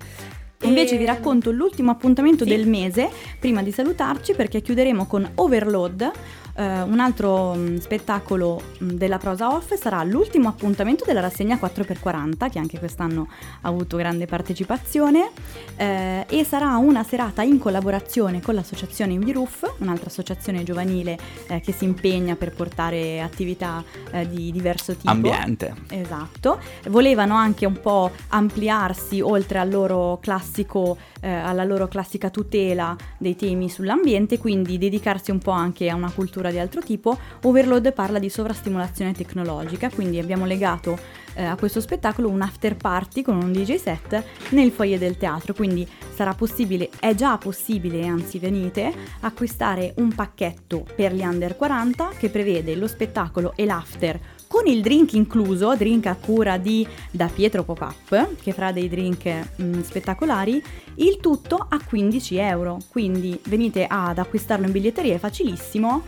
Invece 0.62 0.96
E- 0.96 0.98
vi 0.98 1.06
racconto 1.06 1.52
l'ultimo 1.52 1.92
appuntamento 1.92 2.44
Sì. 2.44 2.50
del 2.50 2.68
mese, 2.68 3.10
prima 3.40 3.62
di 3.62 3.72
salutarci, 3.72 4.34
perché 4.34 4.62
chiuderemo 4.62 5.06
con 5.06 5.30
Overload, 5.36 6.12
eh, 6.58 6.82
un 6.82 7.00
altro 7.00 7.54
mh, 7.54 7.78
spettacolo 7.78 8.62
mh, 8.80 8.94
della 8.94 9.20
prosa 9.20 9.54
off, 9.54 9.74
sarà 9.76 10.04
l'ultimo 10.04 10.50
appuntamento 10.50 11.06
della 11.06 11.20
rassegna 11.20 11.56
4x40, 11.62 12.50
che 12.50 12.58
anche 12.60 12.80
quest'anno 12.80 13.28
ha 13.62 13.68
avuto 13.68 13.96
grande 13.96 14.26
partecipazione, 14.26 15.30
eh, 15.76 16.26
e 16.28 16.44
sarà 16.44 16.76
una 16.78 17.04
serata 17.04 17.44
in 17.44 17.60
collaborazione 17.60 18.42
con 18.42 18.56
l'associazione 18.56 19.14
Inviruf, 19.14 19.76
un'altra 19.78 20.08
associazione 20.08 20.64
giovanile 20.64 21.18
eh, 21.48 21.62
che 21.62 21.72
si 21.72 21.84
impegna 21.84 22.36
per 22.36 22.52
portare 22.54 23.22
attività 23.22 23.84
eh, 24.12 24.28
di 24.28 24.52
diverso 24.52 24.96
tipo. 24.96 25.12
Ambiente. 25.12 25.76
Esatto, 25.90 26.60
volevano 26.88 27.36
anche 27.36 27.68
un 27.68 27.80
po' 27.80 28.12
ampliarsi 28.30 29.22
oltre 29.22 29.60
al 29.60 29.70
loro 29.70 30.18
classico, 30.20 30.98
eh, 31.28 31.30
alla 31.30 31.66
loro 31.66 31.90
classica 31.90 32.30
tutela 32.30 32.96
dei 33.18 33.36
temi 33.36 33.70
sull'ambiente, 33.70 34.38
quindi 34.38 34.78
dedicarsi 34.78 35.32
un 35.32 35.40
po' 35.40 35.52
anche 35.52 35.90
a 35.90 35.96
una 35.96 36.10
cultura 36.10 36.52
di 36.52 36.58
altro 36.58 36.82
tipo. 36.82 37.20
Overload 37.44 37.92
parla 37.92 38.18
di 38.18 38.30
sovrastimolazione 38.30 39.12
tecnologica, 39.12 39.90
quindi 39.90 40.20
abbiamo 40.20 40.46
legato 40.46 40.98
eh, 41.34 41.44
a 41.44 41.58
questo 41.58 41.82
spettacolo 41.82 42.30
un 42.30 42.42
after 42.42 42.78
party 42.78 43.22
con 43.24 43.36
un 43.36 43.52
DJ 43.52 43.76
set 43.76 44.24
nel 44.52 44.72
foyer 44.72 44.98
del 44.98 45.18
teatro, 45.18 45.54
quindi 45.54 45.86
sarà 46.14 46.34
possibile, 46.34 46.90
è 46.98 47.14
già 47.14 47.38
possibile, 47.38 48.08
anzi 48.08 48.40
venite, 48.40 48.94
acquistare 49.20 49.94
un 49.98 50.14
pacchetto 50.16 50.86
per 50.96 51.14
gli 51.14 51.24
under 51.24 51.58
40 51.58 52.12
che 52.18 52.30
prevede 52.30 52.74
lo 52.76 52.88
spettacolo 52.88 53.52
e 53.58 53.66
l'after 53.66 54.20
con 54.48 54.66
il 54.68 54.82
drink 54.82 55.14
incluso, 55.14 55.76
drink 55.76 56.06
a 56.06 56.16
cura 56.16 56.58
di 56.58 56.88
Da 57.12 57.28
Pietro 57.28 57.64
Pop-Up, 57.64 58.36
che 58.42 58.54
farà 58.54 58.72
dei 58.72 58.88
drink 58.90 59.30
mm, 59.62 59.82
spettacolari, 59.82 60.62
il 60.96 61.18
tutto 61.22 61.66
a 61.70 61.80
15 61.84 62.36
euro. 62.38 62.78
Quindi 62.90 63.40
venite 63.46 63.86
ad 63.88 64.18
acquistarlo 64.18 64.66
in 64.66 64.72
biglietteria, 64.72 65.16
è 65.16 65.20
facilissimo. 65.20 66.04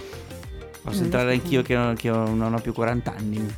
Posso 0.81 0.96
Non 0.96 1.05
entrare 1.05 1.34
anch'io 1.34 1.62
che, 1.62 1.75
non- 1.75 1.96
che 1.96 2.10
non 2.10 2.53
ho 2.53 2.60
più 2.62 2.74
40 2.74 3.13
anni. 3.15 3.55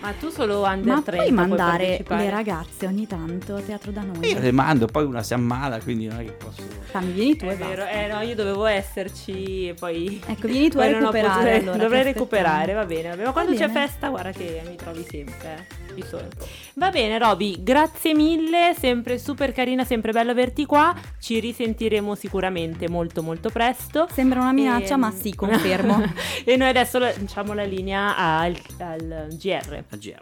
Ma 0.00 0.12
tu 0.18 0.30
solo 0.30 0.62
under 0.64 0.94
Ma 0.94 1.02
30 1.02 1.24
puoi 1.24 1.30
mandare 1.34 1.84
partecipare? 1.84 2.22
le 2.24 2.30
ragazze 2.30 2.86
ogni 2.86 3.06
tanto 3.06 3.56
a 3.56 3.60
teatro 3.60 3.90
da 3.92 4.00
noi. 4.02 4.30
Io 4.32 4.38
le 4.38 4.50
mando, 4.50 4.86
poi 4.86 5.04
una 5.04 5.22
si 5.22 5.34
ammala, 5.34 5.78
quindi 5.80 6.06
non 6.06 6.20
è 6.20 6.24
che 6.24 6.32
posso... 6.32 6.62
Fammi, 6.90 7.12
vieni 7.12 7.36
tu 7.36 7.44
È 7.44 7.52
e 7.52 7.56
vero, 7.56 7.82
basta. 7.84 7.90
eh 7.90 8.06
no, 8.08 8.20
io 8.22 8.34
dovevo 8.34 8.64
esserci 8.64 9.68
e 9.68 9.74
poi... 9.74 10.18
Ecco, 10.26 10.46
vieni 10.48 10.70
tu 10.70 10.78
a 10.78 10.84
poi 10.88 10.92
recuperare 10.94 11.50
potuto- 11.50 11.70
allora, 11.70 11.82
Dovrei 11.84 12.02
recuperare, 12.02 12.72
va 12.72 12.84
bene, 12.86 13.02
va 13.10 13.14
bene. 13.14 13.24
Ma 13.26 13.32
quando 13.32 13.52
Va 13.52 13.58
c'è 13.58 13.66
bene. 13.68 13.86
festa, 13.86 14.08
guarda 14.08 14.30
che 14.30 14.62
mi 14.66 14.76
trovi 14.76 15.04
sempre. 15.06 15.66
eh, 15.88 15.94
Ci 16.00 16.06
sono. 16.08 16.28
Va 16.76 16.88
bene, 16.90 17.18
Roby, 17.18 17.62
grazie 17.62 18.14
mille, 18.14 18.74
sempre 18.78 19.18
super 19.18 19.52
carina, 19.52 19.84
sempre 19.84 20.12
bello 20.12 20.30
averti 20.30 20.64
qua. 20.64 20.94
Ci 21.20 21.38
risentiremo 21.40 22.14
sicuramente 22.14 22.88
molto 22.88 23.22
molto 23.22 23.50
presto. 23.50 24.08
Sembra 24.10 24.40
una 24.40 24.52
minaccia, 24.52 24.94
Ehm, 24.94 25.00
ma 25.00 25.10
sì, 25.12 25.34
confermo. 25.34 26.02
e 26.44 26.56
noi 26.56 26.68
adesso 26.68 26.98
lanciamo 26.98 27.52
la 27.52 27.64
linea 27.64 28.16
al, 28.16 28.56
al 28.78 29.26
GR. 29.38 29.84
A 29.90 29.96
GR. 29.96 30.18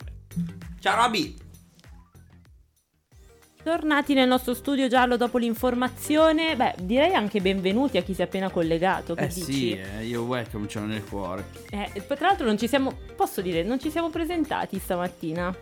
Ciao 0.80 1.02
Roby! 1.02 1.36
Tornati 3.62 4.14
nel 4.14 4.26
nostro 4.26 4.54
studio 4.54 4.88
giallo 4.88 5.18
dopo 5.18 5.36
l'informazione, 5.36 6.56
beh, 6.56 6.76
direi 6.80 7.12
anche 7.12 7.42
benvenuti 7.42 7.98
a 7.98 8.02
chi 8.02 8.14
si 8.14 8.22
è 8.22 8.24
appena 8.24 8.48
collegato. 8.48 9.14
Eh 9.14 9.26
dici? 9.26 9.42
sì, 9.42 9.72
eh, 9.72 10.06
io 10.06 10.22
welcome 10.22 10.66
ce 10.68 10.78
l'ho 10.78 10.86
nel 10.86 11.04
cuore. 11.04 11.44
Eh, 11.70 12.02
tra 12.06 12.28
l'altro 12.28 12.46
non 12.46 12.56
ci 12.56 12.66
siamo, 12.66 12.96
posso 13.14 13.42
dire, 13.42 13.62
non 13.62 13.78
ci 13.78 13.90
siamo 13.90 14.08
presentati 14.08 14.78
stamattina. 14.78 15.54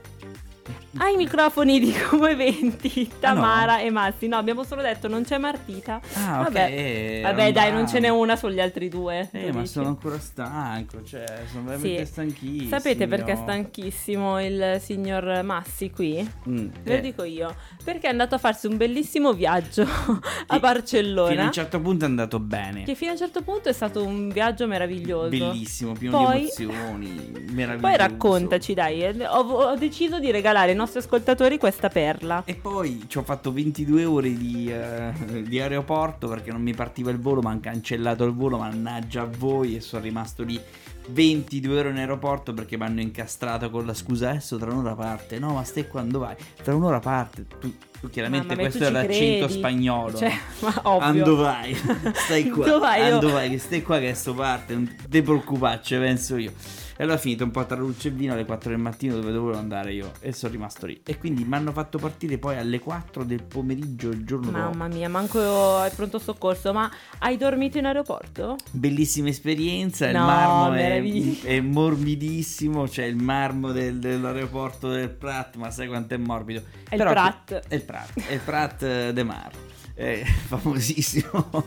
Ai 0.98 1.14
microfoni 1.16 1.78
di 1.78 1.92
Come 2.08 2.30
Eventi, 2.30 3.10
Tamara 3.20 3.80
e 3.80 3.90
Massi. 3.90 4.26
No, 4.28 4.36
abbiamo 4.36 4.64
solo 4.64 4.82
detto 4.82 5.08
non 5.08 5.24
c'è 5.24 5.36
Martita. 5.38 6.00
Ah. 6.14 6.42
Vabbè, 6.42 6.70
eh, 6.70 7.20
Vabbè 7.22 7.52
dai, 7.52 7.70
non 7.72 7.86
ce 7.86 8.00
n'è 8.00 8.08
una 8.08 8.34
sugli 8.36 8.60
altri 8.60 8.88
due. 8.88 9.28
Eh, 9.32 9.52
ma 9.52 9.60
dici. 9.60 9.72
sono 9.72 9.88
ancora 9.88 10.18
stanco, 10.18 11.04
cioè, 11.04 11.24
sono 11.50 11.64
veramente 11.64 12.04
Sì. 12.06 12.10
stanchissimo. 12.12 12.68
Sapete 12.70 13.06
perché 13.06 13.32
è 13.32 13.36
stanchissimo 13.36 14.42
il 14.42 14.78
signor 14.80 15.42
Massi 15.42 15.90
qui? 15.90 16.28
Mm, 16.48 16.66
Ve 16.82 16.90
lo 16.90 16.96
eh, 16.96 17.00
dico 17.00 17.22
io. 17.24 17.54
Perché 17.84 18.06
è 18.06 18.10
andato 18.10 18.34
a 18.34 18.38
farsi 18.38 18.66
un 18.66 18.76
bellissimo 18.76 19.32
viaggio 19.32 19.86
a 20.48 20.58
Barcellona. 20.58 21.28
Fino 21.30 21.42
a 21.42 21.46
un 21.46 21.52
certo 21.52 21.80
punto 21.80 22.04
è 22.04 22.08
andato 22.08 22.40
bene. 22.40 22.82
Che 22.84 22.94
fino 22.94 23.10
a 23.10 23.12
un 23.12 23.18
certo 23.20 23.42
punto 23.42 23.68
è 23.68 23.72
stato 23.72 24.02
un 24.04 24.30
viaggio 24.30 24.66
meraviglioso. 24.66 25.28
Bellissimo, 25.28 25.92
pieno 25.92 26.16
Poi- 26.22 26.50
di 26.56 26.62
emozioni, 26.64 27.32
meraviglioso. 27.52 27.78
Poi 27.80 27.96
raccontaci, 27.96 28.74
dai. 28.74 29.04
Ho, 29.26 29.40
ho 29.40 29.74
deciso 29.76 30.18
di 30.18 30.30
regalare 30.30 30.54
ai 30.60 30.74
nostri 30.76 30.98
ascoltatori 31.00 31.58
questa 31.58 31.88
perla. 31.88 32.42
E 32.44 32.54
poi 32.54 33.04
ci 33.08 33.18
ho 33.18 33.22
fatto 33.22 33.52
22 33.52 34.04
ore 34.04 34.32
di, 34.36 34.70
eh, 34.72 35.42
di 35.42 35.60
aeroporto 35.60 36.28
perché 36.28 36.50
non 36.52 36.62
mi 36.62 36.74
partiva 36.74 37.10
il 37.10 37.18
volo, 37.20 37.40
mi 37.42 37.48
hanno 37.48 37.60
cancellato 37.60 38.24
il 38.24 38.32
volo, 38.34 38.58
mannaggia 38.58 39.22
a 39.22 39.28
voi 39.38 39.76
e 39.76 39.80
sono 39.80 40.02
rimasto 40.02 40.42
lì 40.42 40.60
22 41.08 41.78
ore 41.78 41.90
in 41.90 41.98
aeroporto 41.98 42.52
perché 42.52 42.76
mi 42.76 42.82
hanno 42.84 43.00
incastrato 43.00 43.70
con 43.70 43.86
la 43.86 43.94
scusa 43.94 44.30
adesso 44.30 44.56
tra 44.56 44.70
un'ora 44.72 44.94
parte. 44.94 45.38
No, 45.38 45.52
ma 45.54 45.62
stai 45.64 45.86
quando 45.86 46.18
vai? 46.18 46.34
Tra 46.62 46.74
un'ora 46.74 46.98
parte. 46.98 47.46
Tu, 47.60 47.76
tu 48.00 48.10
chiaramente 48.10 48.48
Mamma 48.54 48.60
questo 48.68 48.84
è 48.84 48.90
l'accento 48.90 49.44
credi? 49.46 49.58
spagnolo. 49.60 50.16
Cioè, 50.18 50.32
ma 50.60 50.80
ovvio. 50.82 51.06
Ando 51.06 51.36
vai, 51.36 51.74
stai 52.12 52.48
qua. 52.48 52.66
Io- 52.96 53.14
Ando 53.14 53.30
vai, 53.30 53.50
che 53.50 53.58
stai 53.58 53.82
qua 53.82 53.98
che 54.00 54.14
sto 54.14 54.34
parte. 54.34 54.74
Non 54.74 54.96
ti 55.08 55.22
preoccupare, 55.22 55.80
ci 55.82 55.96
penso 55.96 56.36
io. 56.36 56.52
E 56.98 57.02
allora 57.02 57.18
finito 57.18 57.44
un 57.44 57.50
po' 57.50 57.64
tra 57.66 57.76
luce 57.76 58.08
e 58.08 58.10
vino 58.10 58.32
alle 58.32 58.44
4 58.46 58.70
del 58.70 58.78
mattino 58.78 59.14
dove 59.16 59.30
dovevo 59.30 59.58
andare 59.58 59.92
io 59.92 60.12
e 60.20 60.32
sono 60.32 60.52
rimasto 60.52 60.86
lì. 60.86 61.00
E 61.04 61.18
quindi 61.18 61.44
mi 61.44 61.54
hanno 61.54 61.72
fatto 61.72 61.98
partire 61.98 62.38
poi 62.38 62.56
alle 62.56 62.78
4 62.78 63.22
del 63.24 63.42
pomeriggio 63.42 64.08
il 64.08 64.24
giorno 64.24 64.50
dopo. 64.50 64.58
Mamma 64.58 64.88
mia, 64.88 65.08
manco 65.08 65.38
al 65.76 65.92
pronto 65.92 66.18
soccorso, 66.18 66.72
ma 66.72 66.90
hai 67.18 67.36
dormito 67.36 67.76
in 67.78 67.84
aeroporto? 67.86 68.56
Bellissima 68.70 69.28
esperienza, 69.28 70.06
il 70.06 70.16
No, 70.16 70.24
marmo 70.24 70.72
è, 70.72 71.02
è 71.42 71.60
morbidissimo, 71.60 72.84
c'è 72.84 73.04
il 73.04 73.16
marmo 73.16 73.72
del- 73.72 73.98
dell'aeroporto 73.98 74.88
del 74.88 75.10
Prat, 75.10 75.56
ma 75.56 75.70
sai 75.70 75.88
quanto 75.88 76.14
è 76.14 76.16
morbido? 76.16 76.62
È 76.88 76.94
il 76.94 77.02
Prat. 77.02 77.62
È 77.68 77.74
il 77.74 77.82
Prat, 77.82 78.20
è 78.26 78.32
il 78.32 78.40
Prat 78.40 79.10
de 79.10 79.22
Mar, 79.22 79.50
è 79.96 80.22
famosissimo. 80.46 81.64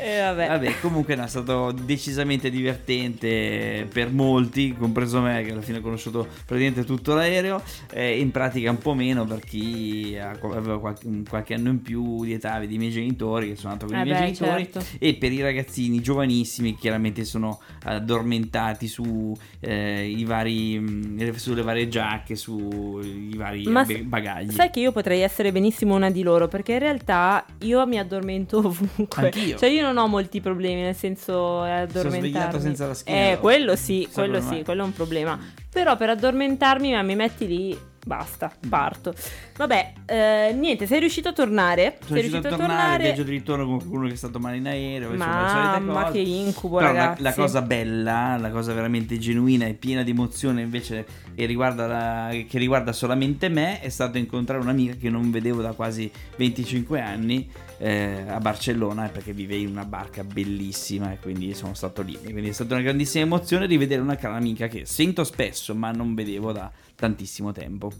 Eh, 0.00 0.20
vabbè. 0.20 0.80
comunque 0.80 1.14
no, 1.14 1.22
è 1.22 1.28
stato 1.28 1.70
decisamente 1.70 2.50
divertente 2.50 3.86
per 3.90 4.10
molti, 4.10 4.74
compreso 4.76 5.20
me 5.20 5.44
che 5.44 5.52
alla 5.52 5.62
fine 5.62 5.78
ho 5.78 5.80
conosciuto 5.80 6.26
praticamente 6.44 6.84
tutto 6.84 7.14
l'aereo, 7.14 7.62
eh, 7.92 8.18
in 8.18 8.32
pratica 8.32 8.70
un 8.70 8.78
po' 8.78 8.94
meno 8.94 9.24
per 9.24 9.40
chi 9.40 10.18
aveva 10.18 10.80
qualche, 10.80 11.08
qualche 11.28 11.54
anno 11.54 11.68
in 11.68 11.82
più 11.82 12.24
di 12.24 12.32
età 12.32 12.58
dei 12.58 12.78
miei 12.78 12.90
genitori, 12.90 13.50
che 13.50 13.56
sono 13.56 13.74
nato 13.74 13.86
con 13.86 13.94
Eh 13.94 14.00
i 14.00 14.04
miei 14.04 14.18
beh, 14.18 14.32
genitori 14.32 14.68
certo. 14.72 14.84
e 14.98 15.14
per 15.14 15.30
i 15.30 15.40
ragazzini 15.40 16.00
giovanissimi 16.00 16.76
chiaramente 16.76 17.24
sono 17.24 17.60
addormentati 17.84 18.88
su 18.88 19.36
eh, 19.60 20.04
i 20.04 20.24
vari 20.24 20.78
mh, 20.80 21.32
sulle 21.36 21.62
varie 21.62 21.88
giacche 21.88 22.34
sui 22.34 23.34
vari 23.36 23.62
Ma 23.66 23.86
bagagli 24.02 24.50
Sai 24.50 24.70
che 24.70 24.80
io 24.80 24.90
potrei 24.90 25.20
essere 25.20 25.52
benissimo 25.52 25.94
una 25.94 26.10
di 26.10 26.22
loro, 26.22 26.48
perché 26.48 26.72
in 26.72 26.80
realtà 26.80 27.19
io 27.60 27.86
mi 27.86 27.98
addormento 27.98 28.58
ovunque. 28.64 29.24
Anch'io. 29.24 29.58
Cioè 29.58 29.68
io 29.68 29.82
non 29.82 29.96
ho 29.96 30.06
molti 30.06 30.40
problemi, 30.40 30.82
nel 30.82 30.94
senso 30.94 31.64
è 31.64 31.70
addormentarmi. 31.70 32.60
senza 32.60 32.86
la 32.86 32.94
schiena. 32.94 33.32
Eh, 33.32 33.38
quello 33.38 33.76
sì, 33.76 34.08
quello 34.12 34.40
sì, 34.40 34.62
quello 34.64 34.82
è 34.82 34.84
un 34.86 34.92
problema. 34.92 35.38
Però 35.70 35.96
per 35.96 36.10
addormentarmi 36.10 36.92
ma 36.92 37.02
mi 37.02 37.14
metti 37.14 37.46
lì, 37.46 37.78
basta, 38.04 38.50
parto. 38.68 39.14
Vabbè, 39.56 39.92
eh, 40.06 40.52
niente, 40.56 40.86
sei 40.86 41.00
riuscito 41.00 41.28
a 41.28 41.32
tornare? 41.32 41.96
sono 42.00 42.18
sei 42.18 42.28
riuscito 42.28 42.48
a 42.54 42.56
tornare, 42.56 43.02
viaggio 43.04 43.22
di 43.22 43.30
ritorno 43.30 43.66
con 43.66 43.76
qualcuno 43.78 44.06
che 44.06 44.14
è 44.14 44.16
stato 44.16 44.38
male 44.38 44.56
in 44.56 44.66
aereo 44.66 45.10
Mamma 45.10 46.02
cose. 46.04 46.12
che 46.12 46.18
incubo, 46.18 46.78
Però 46.78 46.92
la, 46.92 47.14
la 47.18 47.34
cosa 47.34 47.62
bella, 47.62 48.36
la 48.38 48.50
cosa 48.50 48.72
veramente 48.72 49.18
genuina 49.18 49.66
e 49.66 49.74
piena 49.74 50.02
di 50.02 50.10
emozione 50.10 50.62
invece 50.62 51.06
e 51.34 51.46
riguarda 51.46 51.86
la- 51.86 52.28
che 52.48 52.58
riguarda 52.58 52.92
solamente 52.92 53.48
me 53.48 53.80
è 53.80 53.88
stato 53.88 54.18
incontrare 54.18 54.60
un'amica 54.62 54.94
che 54.94 55.10
non 55.10 55.30
vedevo 55.30 55.60
da 55.62 55.72
quasi 55.72 56.10
25 56.36 57.00
anni 57.00 57.48
eh, 57.80 58.26
a 58.28 58.38
Barcellona 58.40 59.08
perché 59.08 59.32
vive 59.32 59.56
in 59.56 59.68
una 59.68 59.86
barca 59.86 60.22
bellissima 60.22 61.12
e 61.12 61.18
quindi 61.18 61.54
sono 61.54 61.72
stato 61.74 62.02
lì. 62.02 62.18
Quindi 62.22 62.48
è 62.48 62.52
stata 62.52 62.74
una 62.74 62.82
grandissima 62.82 63.24
emozione 63.24 63.66
rivedere 63.66 64.02
una 64.02 64.16
cara 64.16 64.36
amica 64.36 64.68
che 64.68 64.84
sento 64.84 65.24
spesso 65.24 65.74
ma 65.74 65.90
non 65.90 66.14
vedevo 66.14 66.52
da 66.52 66.70
tantissimo 66.94 67.52
tempo. 67.52 67.90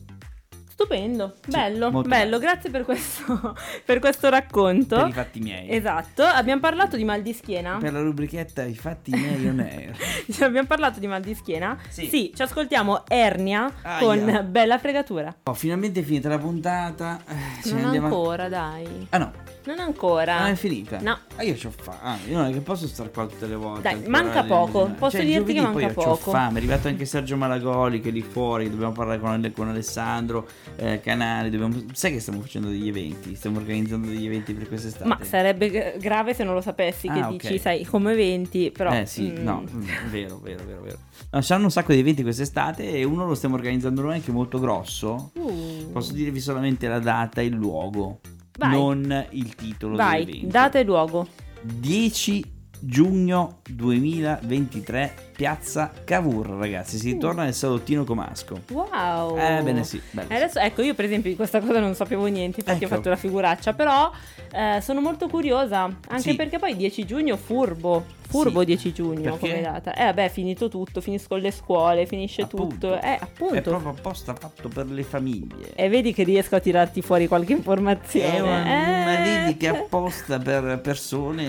Stupendo, 0.80 1.34
Sì, 1.42 1.50
bello, 1.50 1.90
molto 1.90 2.08
bello, 2.08 2.38
grazie 2.38 2.70
per 2.70 2.84
questo, 2.86 3.54
per 3.84 3.98
questo 3.98 4.30
racconto. 4.30 4.96
Per 4.96 5.08
i 5.08 5.12
fatti 5.12 5.38
miei. 5.40 5.70
Esatto, 5.70 6.22
abbiamo 6.22 6.60
parlato 6.62 6.96
di 6.96 7.04
mal 7.04 7.20
di 7.20 7.34
schiena? 7.34 7.76
Per 7.78 7.92
la 7.92 8.00
rubrichetta 8.00 8.62
I 8.62 8.74
fatti 8.74 9.10
miei 9.10 9.46
on 9.46 9.60
air. 9.60 9.94
Cioè, 10.32 10.46
abbiamo 10.46 10.66
parlato 10.66 10.98
di 10.98 11.06
mal 11.06 11.20
di 11.20 11.34
schiena? 11.34 11.76
Sì. 11.90 12.32
ci 12.34 12.40
ascoltiamo 12.40 13.04
Ernia 13.08 13.70
Aia. 13.82 13.98
con 13.98 14.46
Bella 14.50 14.78
fregatura. 14.78 15.34
Ho 15.44 15.52
finalmente 15.52 16.00
finita 16.02 16.30
la 16.30 16.38
puntata. 16.38 17.20
eh, 17.28 17.62
ce 17.62 17.74
non 17.74 17.94
a- 17.94 18.02
ancora, 18.04 18.48
dai. 18.48 19.06
Ah 19.10 19.18
no, 19.18 19.32
Non 19.66 19.80
ancora. 19.80 20.38
non 20.40 20.48
è 20.48 20.54
finita. 20.54 20.98
No. 21.02 21.18
Ah, 21.36 21.42
io 21.42 21.54
c'ho 21.60 21.70
fame. 21.70 21.98
Ah, 22.00 22.16
io 22.26 22.38
non 22.38 22.46
è 22.46 22.52
che 22.52 22.60
posso 22.60 22.86
stare 22.86 23.10
qua 23.10 23.26
tutte 23.26 23.46
le 23.46 23.54
volte. 23.56 23.82
Dai, 23.82 24.08
manca 24.08 24.44
poco. 24.44 24.86
eh, 24.86 24.90
Posso 24.92 25.18
cioè, 25.18 25.26
dirti 25.26 25.52
che 25.52 25.60
manca 25.60 25.88
poco. 25.88 26.30
fame. 26.30 26.54
È 26.54 26.56
arrivato 26.56 26.88
anche 26.88 27.04
Sergio 27.04 27.36
Malagoli 27.36 28.00
che 28.00 28.08
è 28.08 28.12
lì 28.12 28.22
fuori. 28.22 28.70
Dobbiamo 28.70 28.92
parlare 28.92 29.18
con, 29.20 29.52
con 29.54 29.68
Alessandro 29.68 30.46
eh, 30.76 31.00
Canali. 31.00 31.50
Dobbiamo... 31.50 31.82
Sai 31.92 32.12
che 32.12 32.20
stiamo 32.20 32.40
facendo 32.40 32.68
degli 32.68 32.88
eventi? 32.88 33.34
Stiamo 33.34 33.58
organizzando 33.58 34.06
degli 34.08 34.26
eventi 34.26 34.52
per 34.54 34.68
quest'estate. 34.68 35.04
Ma 35.06 35.18
sarebbe 35.22 35.96
grave 36.00 36.34
se 36.34 36.44
non 36.44 36.54
lo 36.54 36.60
sapessi, 36.60 37.08
che 37.08 37.20
Ah, 37.20 37.28
dici, 37.30 37.58
sai, 37.58 37.84
come 37.84 38.12
eventi, 38.12 38.70
però... 38.70 38.92
eh 38.92 39.06
sì, 39.06 39.30
mm, 39.30 39.42
no, 39.42 39.62
mm, 39.62 39.80
vero, 40.10 40.38
vero, 40.38 40.64
vero, 40.64 40.80
vero. 40.82 40.98
No, 41.30 41.40
c'hanno 41.42 41.64
un 41.64 41.70
sacco 41.70 41.92
di 41.92 41.98
eventi 41.98 42.22
quest'estate 42.22 42.90
e 42.90 43.04
uno 43.04 43.26
lo 43.26 43.34
stiamo 43.34 43.54
organizzando 43.54 44.02
noi 44.02 44.14
anche 44.14 44.32
molto 44.32 44.58
grosso. 44.58 45.30
uh, 45.34 45.90
Posso 45.92 46.12
dirvi 46.12 46.40
solamente 46.40 46.88
la 46.88 46.98
data 46.98 47.40
e 47.40 47.44
il 47.46 47.54
luogo, 47.54 48.20
Vai. 48.58 48.72
non 48.72 49.26
il 49.30 49.54
titolo 49.54 49.96
Vai, 49.96 50.44
data 50.46 50.78
e 50.78 50.84
luogo. 50.84 51.26
10 51.62 52.58
giugno 52.80 53.60
2023 53.70 55.29
Piazza 55.40 55.90
Cavour 56.04 56.48
ragazzi 56.50 56.98
si 56.98 57.08
Uh. 57.08 57.12
ritorna 57.14 57.44
nel 57.44 57.54
salottino 57.54 58.04
Comasco 58.04 58.60
Wow. 58.70 59.38
eh 59.38 59.62
bene 59.62 59.84
sì, 59.84 59.98
bello 60.10 60.28
Adesso, 60.34 60.58
ecco, 60.58 60.82
io 60.82 60.92
per 60.92 61.06
esempio 61.06 61.30
di 61.30 61.36
questa 61.36 61.60
cosa 61.60 61.80
non 61.80 61.94
sapevo 61.94 62.26
niente, 62.26 62.60
infatti 62.60 62.84
Ecco. 62.84 62.92
ho 62.92 62.96
fatto 62.98 63.08
la 63.08 63.16
figuraccia, 63.16 63.72
però 63.72 64.10
eh, 64.52 64.80
sono 64.82 65.00
molto 65.00 65.28
curiosa, 65.28 65.84
anche 66.08 66.30
Sì. 66.30 66.34
perché 66.36 66.58
poi 66.58 66.76
10 66.76 67.06
giugno 67.06 67.38
furbo, 67.38 68.04
furbo 68.28 68.60
Sì. 68.60 68.66
10 68.66 68.92
giugno 68.92 69.22
Perché? 69.36 69.38
come 69.48 69.60
data. 69.62 69.94
Eh 69.94 70.04
vabbè, 70.04 70.28
finito 70.28 70.68
tutto, 70.68 71.00
finisco 71.00 71.36
le 71.36 71.50
scuole, 71.52 72.04
finisce 72.04 72.42
Appunto. 72.42 72.68
tutto. 72.90 73.00
Eh, 73.00 73.16
appunto. 73.18 73.54
è 73.54 73.60
proprio 73.62 73.90
apposta 73.92 74.34
fatto 74.34 74.68
per 74.68 74.86
le 74.90 75.02
famiglie 75.04 75.72
E 75.74 75.88
vedi 75.88 76.12
che 76.12 76.22
riesco 76.22 76.56
a 76.56 76.60
tirarti 76.60 77.00
fuori 77.00 77.26
qualche 77.28 77.52
informazione. 77.54 78.36
è 78.36 78.40
una, 78.40 78.60
una 78.60 79.24
Eh. 79.24 79.44
dedica 79.46 79.70
apposta 79.70 80.38
per 80.38 80.80
persone 80.82 81.44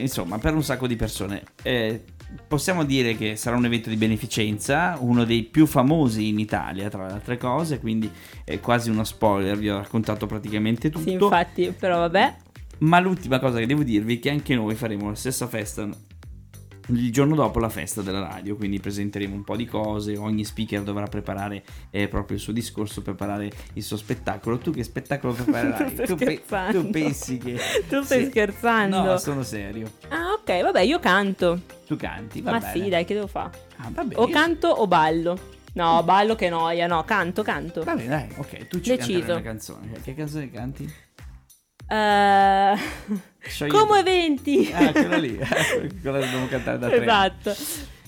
insomma 0.00 0.38
per 0.38 0.54
un 0.54 0.62
sacco 0.62 0.86
di 0.86 0.96
persone 0.96 1.42
Eh, 1.62 2.02
Possiamo 2.46 2.84
dire 2.84 3.16
che 3.16 3.36
sarà 3.36 3.56
un 3.56 3.64
evento 3.64 3.88
di 3.88 3.96
beneficenza, 3.96 4.96
uno 5.00 5.24
dei 5.24 5.42
più 5.42 5.66
famosi 5.66 6.28
in 6.28 6.38
Italia, 6.38 6.88
tra 6.88 7.06
le 7.06 7.12
altre 7.12 7.36
cose, 7.36 7.80
quindi 7.80 8.10
è 8.44 8.60
quasi 8.60 8.90
uno 8.90 9.04
spoiler, 9.04 9.56
vi 9.56 9.70
ho 9.70 9.76
raccontato 9.76 10.26
praticamente 10.26 10.90
tutto. 10.90 11.08
Sì, 11.08 11.12
infatti, 11.12 11.74
però 11.78 11.98
vabbè. 11.98 12.36
Ma 12.78 12.98
l'ultima 12.98 13.38
cosa 13.38 13.58
che 13.58 13.66
devo 13.66 13.82
dirvi 13.82 14.16
è 14.16 14.20
che 14.20 14.30
anche 14.30 14.54
noi 14.54 14.74
faremo 14.74 15.08
la 15.08 15.14
stessa 15.14 15.46
festa 15.46 15.88
il 16.88 17.10
giorno 17.12 17.34
dopo 17.34 17.58
la 17.58 17.68
festa 17.68 18.02
della 18.02 18.20
radio, 18.20 18.56
quindi 18.56 18.78
presenteremo 18.78 19.34
un 19.34 19.44
po' 19.44 19.56
di 19.56 19.64
cose, 19.66 20.16
ogni 20.16 20.44
speaker 20.44 20.82
dovrà 20.82 21.06
preparare 21.06 21.62
eh, 21.90 22.08
proprio 22.08 22.36
il 22.36 22.42
suo 22.42 22.52
discorso, 22.52 23.00
preparare 23.02 23.50
il 23.72 23.82
suo 23.82 23.96
spettacolo. 23.96 24.58
Tu 24.58 24.70
che 24.72 24.82
spettacolo 24.84 25.32
preparerai? 25.34 25.94
Tu, 25.94 26.16
scherzando. 26.16 26.80
tu 26.82 26.90
pensi 26.90 27.38
che... 27.38 27.58
Tu 27.88 28.02
stai 28.02 28.24
Sì. 28.24 28.30
scherzando. 28.30 29.02
No, 29.02 29.16
sono 29.18 29.42
serio. 29.42 29.90
Ah, 30.08 30.32
ok, 30.38 30.62
vabbè, 30.62 30.80
io 30.80 30.98
canto. 30.98 31.60
Tu 31.86 31.96
canti, 31.96 32.40
va 32.40 32.52
Ma 32.52 32.58
bene. 32.58 32.72
sì, 32.82 32.88
dai, 32.90 33.04
che 33.04 33.14
devo 33.14 33.26
fare? 33.26 33.50
Ah. 33.76 33.90
O 34.14 34.28
canto 34.28 34.68
o 34.68 34.86
ballo. 34.86 35.52
No, 35.74 36.02
ballo 36.04 36.36
che 36.36 36.48
noia, 36.50 36.86
no, 36.86 37.02
canto, 37.04 37.42
canto. 37.42 37.82
Va 37.82 37.94
bene, 37.96 38.08
dai, 38.08 38.28
ok, 38.36 38.68
tu 38.68 38.80
ci 38.80 38.90
Deciso. 38.90 39.12
canterai 39.18 39.30
una 39.32 39.42
canzone. 39.42 39.92
Che 40.02 40.14
canzone 40.14 40.50
canti? 40.50 40.92
Eh, 41.88 42.74
Sciogli- 43.46 43.70
Come 43.70 43.98
eventi. 44.00 44.70
Ah, 44.72 44.90
quella 44.92 45.16
lì. 45.18 45.34
quella 45.36 46.18
che 46.18 46.24
dobbiamo 46.24 46.46
cantare 46.48 46.78
da 46.78 46.88
tre. 46.88 47.02
esatto. 47.02 47.54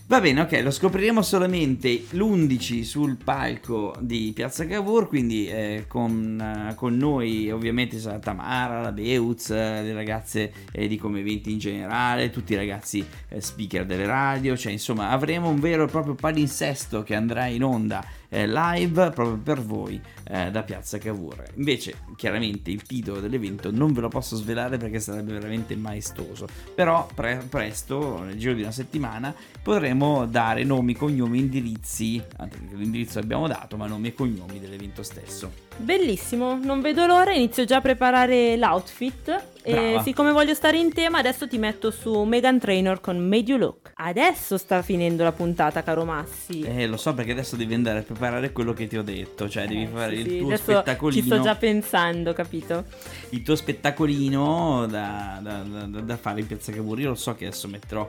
Va 0.09 0.21
bene, 0.21 0.43
ok, 0.43 0.61
lo 0.63 0.71
scopriremo 0.71 1.21
solamente 1.21 2.05
l'11 2.11 2.83
sul 2.85 3.17
palco 3.17 3.93
di 3.99 4.31
Piazza 4.33 4.65
Cavour, 4.65 5.09
quindi 5.09 5.49
eh, 5.49 5.87
con, 5.89 6.41
eh, 6.71 6.75
con 6.77 6.97
noi 6.97 7.51
ovviamente 7.51 7.99
sarà 7.99 8.21
Tamara, 8.21 8.81
la 8.83 8.93
Beuz, 8.93 9.51
eh, 9.51 9.83
le 9.83 9.93
ragazze 9.93 10.53
eh, 10.71 10.87
di 10.87 10.97
Come 10.97 11.19
Eventi 11.19 11.51
in 11.51 11.59
generale, 11.59 12.31
tutti 12.31 12.53
i 12.53 12.57
ragazzi 12.57 13.05
eh, 13.31 13.41
speaker 13.41 13.85
delle 13.85 14.07
radio, 14.07 14.57
cioè 14.57 14.71
insomma 14.71 15.11
avremo 15.11 15.49
un 15.49 15.59
vero 15.59 15.83
e 15.83 15.89
proprio 15.89 16.15
palinsesto 16.15 17.03
che 17.03 17.17
andrà 17.17 17.47
in 17.47 17.65
onda 17.65 18.05
eh, 18.37 18.47
live 18.47 19.11
proprio 19.13 19.39
per 19.39 19.63
voi 19.63 19.99
eh, 20.29 20.51
da 20.51 20.63
Piazza 20.63 20.99
Cavour. 20.99 21.43
Invece, 21.55 21.95
chiaramente 22.17 22.71
il 22.71 22.83
titolo 22.83 23.21
dell'evento 23.21 23.71
non 23.71 23.95
ve 23.95 24.03
lo 24.03 24.09
posso 24.09 24.37
svelare 24.37 24.77
perché 24.77 25.01
sarebbe 25.01 25.33
veramente 25.33 25.75
maestoso, 25.75 26.47
però 26.75 27.09
pre- 27.15 27.47
presto, 27.49 28.23
nel 28.23 28.37
giro 28.37 28.53
di 28.53 28.61
una 28.61 28.73
settimana, 28.73 29.35
potremo 29.63 30.27
dare 30.27 30.65
nomi, 30.65 30.95
cognomi, 30.95 31.39
indirizzi, 31.39 32.23
anche 32.37 32.59
l'indirizzo 32.73 33.21
l'abbiamo 33.21 33.47
dato, 33.47 33.79
ma 33.79 33.87
nomi 33.87 34.09
e 34.09 34.15
cognomi 34.15 34.61
dell'evento 34.61 35.03
stesso. 35.03 35.51
Bellissimo, 35.79 36.59
non 36.63 36.83
vedo 36.83 37.07
l'ora, 37.07 37.33
inizio 37.33 37.65
già 37.65 37.77
a 37.77 37.81
preparare 37.81 38.57
l'outfit 38.59 39.55
E 39.69 40.01
siccome 40.05 40.31
voglio 40.31 40.55
stare 40.55 40.79
in 40.79 40.93
tema, 40.93 41.19
adesso 41.19 41.49
ti 41.49 41.59
metto 41.59 41.91
su 41.91 42.23
Megan 42.23 42.61
Trainor 42.61 43.01
con 43.01 43.19
Made 43.19 43.51
You 43.51 43.59
Look. 43.59 43.91
Adesso 43.97 44.59
sta 44.59 44.81
finendo 44.83 45.25
la 45.25 45.33
puntata, 45.33 45.83
caro 45.83 46.05
Massi. 46.05 46.61
Eh, 46.61 46.87
lo 46.87 46.97
so 46.97 47.13
perché 47.15 47.33
adesso 47.33 47.57
devi 47.57 47.75
andare 47.75 47.99
a 47.99 48.03
preparare 48.03 48.53
quello 48.53 48.73
che 48.73 48.87
ti 48.87 48.97
ho 48.97 49.03
detto, 49.03 49.49
cioè 49.49 49.67
devi 49.67 49.83
Eh, 49.83 49.89
fare 49.89 50.15
sì, 50.15 50.21
il 50.23 50.29
sì, 50.29 50.39
tuo 50.39 50.47
adesso 50.47 50.63
spettacolino. 50.63 51.21
Ci 51.21 51.27
sto 51.27 51.41
già 51.41 51.55
pensando, 51.57 52.33
capito? 52.33 52.85
il 53.31 53.43
tuo 53.43 53.57
spettacolino 53.57 54.87
da, 54.89 55.41
da- 55.43 55.63
da- 55.63 56.01
da 56.01 56.17
fare 56.17 56.41
in 56.41 56.47
Piazza 56.47 56.71
Cavour. 56.71 57.01
Io 57.01 57.09
lo 57.09 57.15
so 57.17 57.35
che 57.35 57.47
adesso 57.47 57.67
metterò 57.67 58.09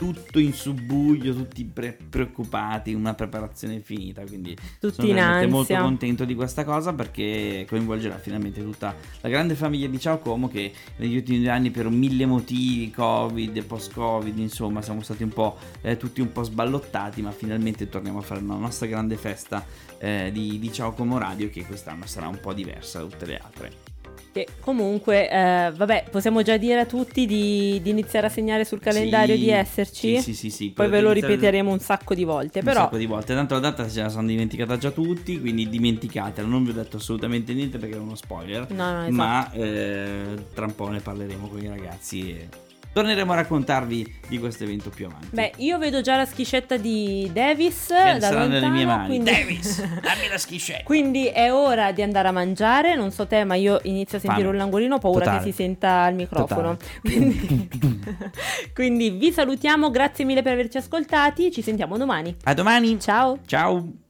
tutto 0.00 0.38
in 0.38 0.54
subbuglio, 0.54 1.34
tutti 1.34 1.62
pre- 1.62 1.94
preoccupati, 2.08 2.94
una 2.94 3.12
preparazione 3.12 3.80
finita, 3.80 4.22
quindi 4.22 4.56
Tutti 4.80 4.94
sono 4.94 5.08
veramente 5.08 5.46
molto 5.46 5.76
contento 5.76 6.24
di 6.24 6.34
questa 6.34 6.64
cosa 6.64 6.94
perché 6.94 7.66
coinvolgerà 7.68 8.16
finalmente 8.16 8.62
tutta 8.62 8.96
la 9.20 9.28
grande 9.28 9.54
famiglia 9.54 9.88
di 9.88 10.00
Ciao 10.00 10.18
Como 10.18 10.48
che 10.48 10.72
negli 10.96 11.16
ultimi 11.16 11.40
due 11.40 11.50
anni 11.50 11.70
per 11.70 11.90
mille 11.90 12.24
motivi, 12.24 12.90
Covid 12.90 13.62
post-Covid, 13.62 14.38
insomma, 14.38 14.80
siamo 14.80 15.02
stati 15.02 15.22
un 15.22 15.34
po' 15.34 15.58
eh, 15.82 15.98
tutti 15.98 16.22
un 16.22 16.32
po' 16.32 16.44
sballottati, 16.44 17.20
ma 17.20 17.30
finalmente 17.30 17.90
torniamo 17.90 18.20
a 18.20 18.22
fare 18.22 18.40
la 18.40 18.54
nostra 18.54 18.86
grande 18.86 19.18
festa 19.18 19.62
eh, 19.98 20.30
di, 20.32 20.58
di 20.58 20.72
Ciao 20.72 20.92
Como 20.92 21.18
Radio 21.18 21.50
che 21.50 21.66
quest'anno 21.66 22.06
sarà 22.06 22.26
un 22.26 22.40
po' 22.40 22.54
diversa 22.54 23.00
da 23.00 23.04
tutte 23.04 23.26
le 23.26 23.36
altre. 23.36 23.89
Che 24.32 24.46
comunque, 24.60 25.28
eh, 25.28 25.72
vabbè, 25.74 26.04
possiamo 26.10 26.42
già 26.42 26.56
dire 26.56 26.80
a 26.80 26.86
tutti 26.86 27.26
di, 27.26 27.80
di 27.82 27.90
iniziare 27.90 28.28
a 28.28 28.30
segnare 28.30 28.64
sul 28.64 28.78
calendario 28.78 29.34
Sì, 29.34 29.40
di 29.40 29.50
esserci. 29.50 30.16
Sì, 30.16 30.22
sì, 30.22 30.34
sì, 30.34 30.50
sì. 30.50 30.70
Poi 30.70 30.88
ve 30.88 31.00
lo 31.00 31.10
ripeteremo 31.10 31.70
un 31.70 31.80
sacco 31.80 32.14
di 32.14 32.22
volte. 32.22 32.60
Un 32.60 32.64
Però, 32.64 32.82
sacco 32.82 32.96
di 32.96 33.06
volte, 33.06 33.34
tanto 33.34 33.54
la 33.54 33.60
data 33.60 33.88
ce 33.88 34.02
la 34.02 34.08
sono 34.08 34.28
dimenticata 34.28 34.78
già 34.78 34.92
tutti, 34.92 35.40
quindi 35.40 35.68
dimenticatela, 35.68 36.46
non 36.46 36.62
vi 36.62 36.70
ho 36.70 36.74
detto 36.74 36.98
assolutamente 36.98 37.52
niente 37.54 37.78
perché 37.78 37.96
è 37.96 37.98
uno 37.98 38.14
spoiler, 38.14 38.70
no, 38.70 38.92
no, 38.92 39.00
esatto. 39.00 39.12
ma 39.12 39.50
eh, 39.52 40.34
tra 40.54 40.66
un 40.66 40.74
po' 40.76 40.88
ne 40.88 41.00
parleremo 41.00 41.48
con 41.48 41.62
i 41.62 41.68
ragazzi 41.68 42.30
e 42.30 42.48
torneremo 42.92 43.32
a 43.32 43.36
raccontarvi 43.36 44.18
di 44.28 44.38
questo 44.38 44.64
evento 44.64 44.90
più 44.90 45.06
avanti. 45.06 45.28
Beh, 45.30 45.52
io 45.56 45.78
vedo 45.78 46.00
già 46.00 46.16
la 46.16 46.24
schiscetta 46.24 46.76
di 46.76 47.30
Davis 47.32 47.86
Che 47.86 48.18
da 48.18 48.20
sarà 48.20 48.40
nelle 48.40 48.60
lontano, 48.60 48.74
mie 48.74 48.84
mani. 48.86 49.06
Quindi... 49.06 49.30
Davis, 49.30 49.80
dammi 50.00 50.28
la 50.28 50.38
schiscetta. 50.38 50.82
Quindi 50.84 51.26
è 51.26 51.52
ora 51.52 51.92
di 51.92 52.02
andare 52.02 52.28
a 52.28 52.32
mangiare. 52.32 52.94
Non 52.94 53.10
so 53.10 53.26
te, 53.26 53.44
ma 53.44 53.54
io 53.54 53.80
inizio 53.84 54.18
a 54.18 54.20
sentire 54.20 54.42
Fame. 54.42 54.54
un 54.54 54.56
languorino, 54.56 54.94
ho 54.96 54.98
paura 54.98 55.24
Totale. 55.24 55.38
che 55.38 55.50
si 55.50 55.52
senta 55.52 56.02
al 56.02 56.14
microfono. 56.14 56.76
Quindi... 57.02 57.68
Quindi 58.74 59.10
vi 59.10 59.32
salutiamo, 59.32 59.90
grazie 59.90 60.24
mille 60.24 60.42
per 60.42 60.52
averci 60.52 60.78
ascoltati. 60.78 61.50
Ci 61.50 61.62
sentiamo 61.62 61.96
domani. 61.96 62.34
A 62.44 62.54
domani. 62.54 62.98
Ciao! 63.00 63.38
Ciao. 63.46 64.08